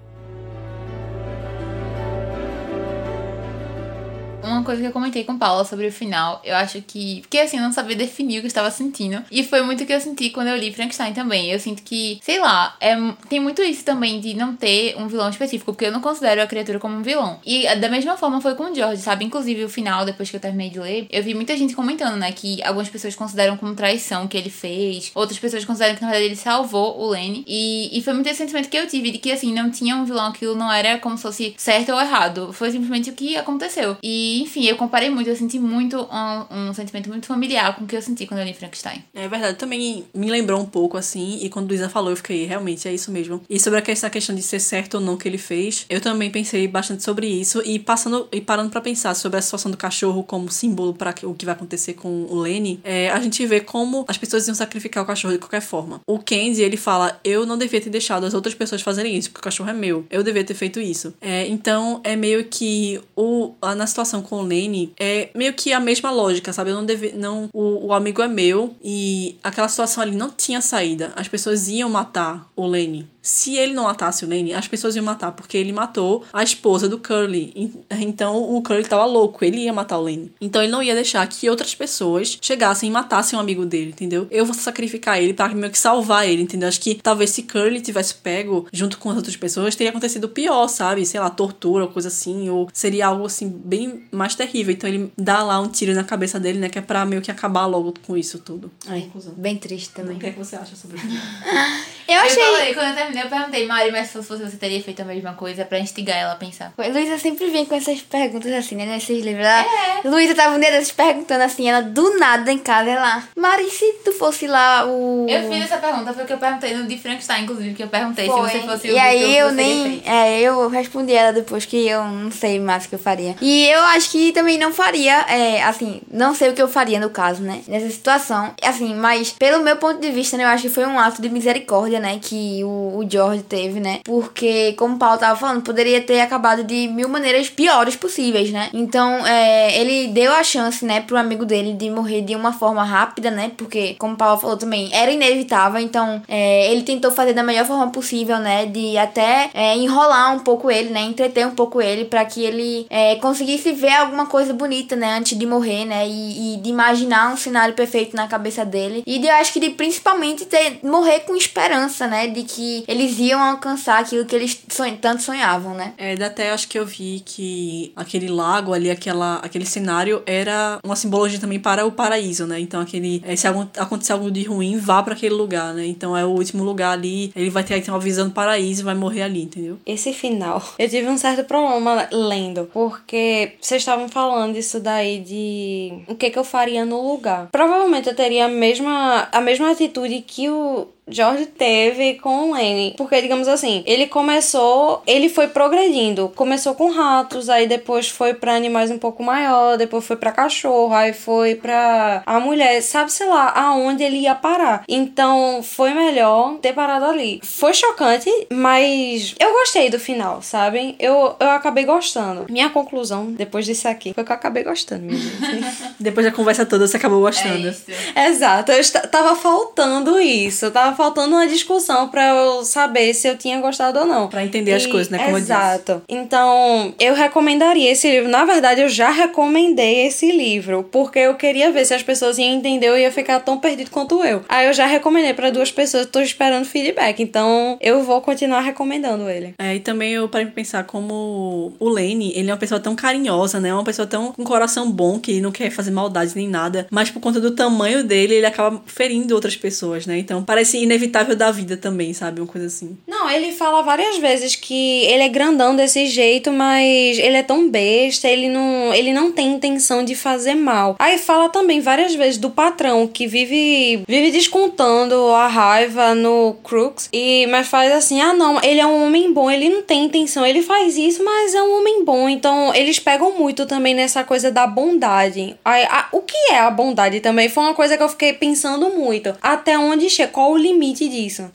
[4.44, 7.20] Uma coisa que eu comentei com Paula sobre o final, eu acho que.
[7.22, 9.22] Porque assim, eu não sabia definir o que eu estava sentindo.
[9.30, 11.50] E foi muito o que eu senti quando eu li Frankenstein também.
[11.50, 12.94] Eu sinto que, sei lá, é,
[13.28, 16.46] tem muito isso também de não ter um vilão específico, porque eu não considero a
[16.46, 17.40] criatura como um vilão.
[17.44, 19.24] E da mesma forma foi com o George, sabe?
[19.24, 22.32] Inclusive o final, depois que eu terminei de ler, eu vi muita gente comentando, né,
[22.32, 26.26] que algumas pessoas consideram como traição que ele fez, outras pessoas consideram que na verdade
[26.26, 27.44] ele salvou o Lenny.
[27.46, 30.04] E, e foi muito esse sentimento que eu tive de que, assim, não tinha um
[30.04, 32.52] vilão, aquilo não era como se fosse certo ou errado.
[32.52, 33.96] Foi simplesmente o que aconteceu.
[34.02, 37.86] E enfim, eu comparei muito, eu senti muito um, um, sentimento muito familiar com o
[37.86, 39.04] que eu senti quando eu li Frankenstein.
[39.14, 42.88] É verdade, também me lembrou um pouco assim, e quando Luísa falou, eu fiquei, realmente,
[42.88, 43.40] é isso mesmo.
[43.48, 46.66] E sobre essa questão de ser certo ou não que ele fez, eu também pensei
[46.66, 50.50] bastante sobre isso, e passando e parando para pensar sobre a situação do cachorro como
[50.50, 54.16] símbolo para o que vai acontecer com o Lenny, é, a gente vê como as
[54.16, 56.00] pessoas iam sacrificar o cachorro de qualquer forma.
[56.06, 59.40] O Kenzie, ele fala, eu não devia ter deixado as outras pessoas fazerem isso, porque
[59.40, 61.14] o cachorro é meu, eu devia ter feito isso.
[61.20, 65.78] É, então, é meio que o, na situação com o Lenny é meio que a
[65.78, 66.70] mesma lógica, sabe?
[66.70, 70.60] Eu não deve, não o, o amigo é meu e aquela situação ali não tinha
[70.60, 71.12] saída.
[71.14, 75.04] As pessoas iam matar o Lenny se ele não matasse o Lenny, as pessoas iam
[75.04, 77.72] matar, porque ele matou a esposa do Curly.
[78.04, 80.30] Então o Curly tava louco, ele ia matar o Lenny.
[80.38, 84.26] Então ele não ia deixar que outras pessoas chegassem e matassem um amigo dele, entendeu?
[84.30, 86.68] Eu vou sacrificar ele para meio que salvar ele, entendeu?
[86.68, 90.68] Acho que talvez se Curly tivesse pego junto com as outras pessoas, teria acontecido pior,
[90.68, 91.06] sabe?
[91.06, 94.72] Sei lá, tortura coisa assim, ou seria algo assim bem mais terrível.
[94.72, 96.68] Então ele dá lá um tiro na cabeça dele, né?
[96.68, 98.70] Que é pra meio que acabar logo com isso tudo.
[98.86, 100.16] Ai, bem triste também.
[100.16, 101.06] O que, é que você acha sobre isso?
[102.08, 102.42] eu achei.
[102.42, 105.04] Eu falei, quando eu terminei eu perguntei, Mari, mas se fosse você teria feito a
[105.04, 106.72] mesma coisa pra instigar ela a pensar.
[106.76, 108.86] Luísa sempre vem com essas perguntas assim, né?
[108.86, 109.44] Nesses livros.
[109.44, 109.62] Ela...
[109.62, 109.93] É.
[110.04, 113.22] Luísa tava um dia desses perguntando assim, ela do nada em casa, ela.
[113.36, 115.26] Mari, se tu fosse lá o.
[115.28, 117.88] Eu fiz essa pergunta, foi o que eu perguntei no de Frankenstein, inclusive, que eu
[117.88, 118.50] perguntei foi.
[118.50, 120.02] se você fosse o E aí eu nem.
[120.04, 123.34] É, eu respondi ela depois que eu não sei mais o que eu faria.
[123.40, 127.00] E eu acho que também não faria, é, assim, não sei o que eu faria
[127.00, 127.62] no caso, né?
[127.66, 128.52] Nessa situação.
[128.62, 130.44] Assim, mas pelo meu ponto de vista, né?
[130.44, 132.18] Eu acho que foi um ato de misericórdia, né?
[132.20, 134.00] Que o, o George teve, né?
[134.04, 138.68] Porque, como o Paulo tava falando, poderia ter acabado de mil maneiras piores possíveis, né?
[138.72, 142.84] Então, é, ele deu a chance, né, pro amigo dele de morrer de uma forma
[142.84, 143.52] rápida, né?
[143.56, 145.80] Porque, como o Paulo falou também, era inevitável.
[145.80, 148.66] Então, é, ele tentou fazer da melhor forma possível, né?
[148.66, 151.02] De até é, enrolar um pouco ele, né?
[151.02, 155.18] Entreter um pouco ele para que ele é, conseguisse ver alguma coisa bonita, né?
[155.18, 156.06] Antes de morrer, né?
[156.08, 159.02] E, e, de imaginar um cenário perfeito na cabeça dele.
[159.06, 163.18] E de, eu acho que de principalmente ter, morrer com esperança né, de que eles
[163.18, 164.60] iam alcançar aquilo que eles
[165.00, 165.92] tanto sonhavam, né?
[165.98, 169.83] É, até acho que eu vi que aquele lago ali, aquela, aquele cenário
[170.26, 172.60] era uma simbologia também para o paraíso, né?
[172.60, 175.86] Então aquele é, se acontecer algo de ruim, vá para aquele lugar, né?
[175.86, 178.84] Então é o último lugar ali, ele vai ter, ter uma visão do paraíso e
[178.84, 179.78] vai morrer ali, entendeu?
[179.86, 186.04] Esse final, eu tive um certo problema lendo, porque vocês estavam falando isso daí de
[186.08, 187.48] o que que eu faria no lugar.
[187.50, 192.94] Provavelmente eu teria a mesma a mesma atitude que o George teve com o Lenny.
[192.96, 196.32] Porque, digamos assim, ele começou, ele foi progredindo.
[196.34, 200.94] Começou com ratos, aí depois foi para animais um pouco maior, depois foi para cachorro,
[200.94, 204.84] aí foi para a mulher, sabe, sei lá, aonde ele ia parar.
[204.88, 207.40] Então, foi melhor ter parado ali.
[207.42, 210.96] Foi chocante, mas eu gostei do final, sabem?
[210.98, 212.46] Eu, eu acabei gostando.
[212.48, 215.64] Minha conclusão, depois disso aqui, foi que eu acabei gostando, minha gente.
[216.00, 217.66] depois da conversa toda, você acabou gostando.
[217.66, 217.84] É isso.
[218.16, 220.64] Exato, eu tava faltando isso.
[220.66, 224.28] Eu tava faltando uma discussão para eu saber se eu tinha gostado ou não.
[224.28, 225.18] Para entender e, as coisas, né?
[225.18, 226.02] Como exato.
[226.08, 228.28] Então, eu recomendaria esse livro.
[228.28, 232.54] Na verdade, eu já recomendei esse livro, porque eu queria ver se as pessoas iam
[232.54, 234.42] entender ou ia ficar tão perdido quanto eu.
[234.48, 237.22] Aí eu já recomendei para duas pessoas, tô esperando feedback.
[237.22, 239.54] Então, eu vou continuar recomendando ele.
[239.58, 242.94] É, e também eu parei pra pensar como o Lane, ele é uma pessoa tão
[242.94, 243.72] carinhosa, né?
[243.72, 247.10] Uma pessoa tão com um coração bom que não quer fazer maldade nem nada, mas
[247.10, 250.18] por conta do tamanho dele, ele acaba ferindo outras pessoas, né?
[250.18, 252.40] Então, parece inevitável da vida também, sabe?
[252.40, 252.96] Uma coisa assim.
[253.06, 257.68] Não, ele fala várias vezes que ele é grandão desse jeito, mas ele é tão
[257.68, 260.96] besta, ele não, ele não tem intenção de fazer mal.
[260.98, 267.08] Aí fala também várias vezes do patrão que vive vive descontando a raiva no Crooks
[267.12, 270.44] e mas faz assim: "Ah, não, ele é um homem bom, ele não tem intenção,
[270.44, 272.28] ele faz isso, mas é um homem bom".
[272.28, 275.56] Então, eles pegam muito também nessa coisa da bondade.
[275.64, 278.90] Aí, a, o que é a bondade também foi uma coisa que eu fiquei pensando
[278.90, 279.34] muito.
[279.42, 281.50] Até onde chega, qual o limite limite disso.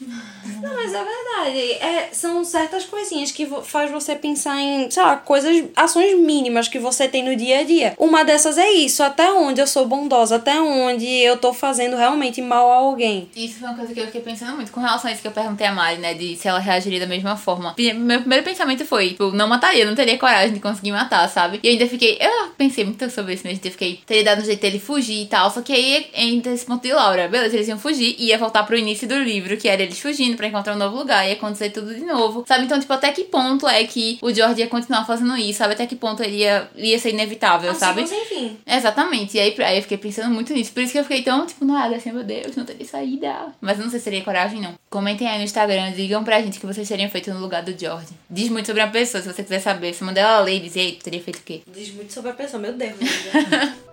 [0.62, 1.72] Não, mas é verdade.
[1.74, 6.80] É, são certas coisinhas que faz você pensar em, sei lá, coisas, ações mínimas que
[6.80, 7.94] você tem no dia a dia.
[7.98, 12.42] Uma dessas é isso, até onde eu sou bondosa, até onde eu tô fazendo realmente
[12.42, 13.30] mal a alguém.
[13.36, 15.32] Isso foi uma coisa que eu fiquei pensando muito com relação a isso que eu
[15.32, 17.76] perguntei a Mari, né, de se ela reagiria da mesma forma.
[17.78, 21.60] Meu primeiro pensamento foi, tipo, não mataria, não teria coragem de conseguir matar, sabe?
[21.64, 24.46] E eu ainda fiquei, eu pensei muito sobre isso mesmo, eu fiquei, teria dado um
[24.46, 27.68] jeito dele fugir e tal, só que aí entra esse ponto de Laura, beleza, eles
[27.68, 30.76] iam fugir e ia voltar pro início do livro, que era eles fugindo pra encontrar
[30.76, 32.66] um novo lugar, ia acontecer tudo de novo, sabe?
[32.66, 35.74] Então, tipo, até que ponto é que o George ia continuar fazendo isso, sabe?
[35.74, 38.02] Até que ponto ele ia, ia ser inevitável, assim, sabe?
[38.02, 38.58] Enfim.
[38.66, 39.38] Exatamente.
[39.38, 40.72] E aí, aí eu fiquei pensando muito nisso.
[40.72, 43.48] Por isso que eu fiquei tão, tipo, nada assim, meu Deus, não teria saída.
[43.62, 44.74] Mas eu não sei se teria coragem, não.
[44.90, 47.78] Comentem aí no Instagram, digam pra gente o que vocês teriam feito no lugar do
[47.78, 48.08] George.
[48.30, 49.94] Diz muito sobre a pessoa, se você quiser saber.
[49.94, 51.62] Se mandar ela ler e dizer, tu teria feito o quê?
[51.72, 52.96] Diz muito sobre a pessoa, meu Deus.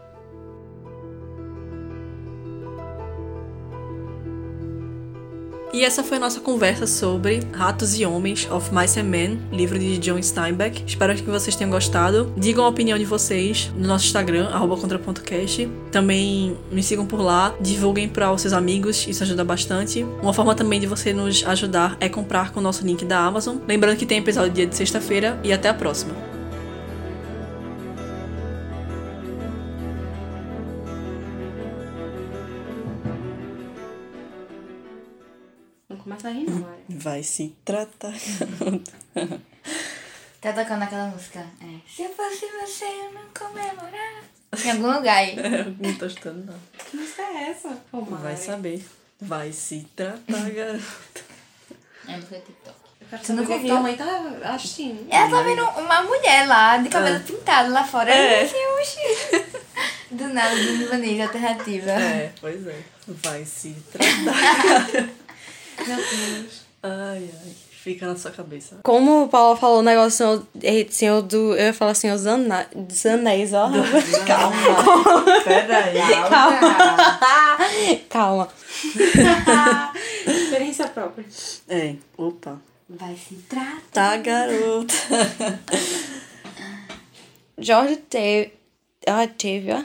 [5.76, 9.78] E essa foi a nossa conversa sobre Ratos e Homens of Mice and Men, livro
[9.78, 10.82] de John Steinbeck.
[10.86, 12.32] Espero que vocês tenham gostado.
[12.34, 14.48] Digam a opinião de vocês no nosso Instagram,
[14.80, 15.68] contra.cast.
[15.92, 20.02] Também me sigam por lá, divulguem para os seus amigos, isso ajuda bastante.
[20.22, 23.58] Uma forma também de você nos ajudar é comprar com o nosso link da Amazon.
[23.68, 26.25] Lembrando que tem episódio dia de sexta-feira e até a próxima.
[36.26, 38.12] A rir, não, Vai se tratar.
[40.40, 41.38] tá tocando aquela música.
[41.62, 41.78] É.
[41.88, 44.24] Se eu fosse você, eu não comemorar.
[44.64, 45.36] Em algum lugar aí.
[45.80, 46.58] não tô estando, não.
[46.90, 47.78] Que música é essa?
[47.92, 48.84] Oh, Vai saber.
[49.20, 51.20] Vai se tratar, garota.
[52.08, 52.76] É música TikTok.
[53.22, 53.68] Você nunca viu?
[53.68, 54.06] Tua mãe tá
[54.54, 55.06] assistindo.
[55.08, 57.20] Ela tá vendo uma mulher lá, de cabelo É.
[57.20, 58.10] pintado lá fora.
[58.12, 58.42] É.
[58.42, 58.56] Assim.
[60.10, 61.90] Do nada, do manejo alternativa.
[61.90, 62.80] É, pois é.
[63.06, 65.08] Vai se tratar.
[65.86, 66.62] Meu Deus.
[66.82, 67.52] ai, ai.
[67.86, 68.78] Fica na sua cabeça.
[68.82, 70.42] Como o Paulo falou o negócio senhor,
[70.90, 71.54] senhor do.
[71.54, 73.70] Eu ia falar senhor dos ana- dos anéis, ó.
[74.26, 75.40] Calma.
[75.44, 75.94] Pera aí.
[78.10, 78.48] Calma.
[80.26, 81.24] Experiência própria.
[81.68, 82.60] É, opa.
[82.90, 83.80] Vai se tratar.
[83.92, 84.94] Tá, garota.
[87.58, 88.52] George teve.
[89.06, 89.82] Ah, teve, ó.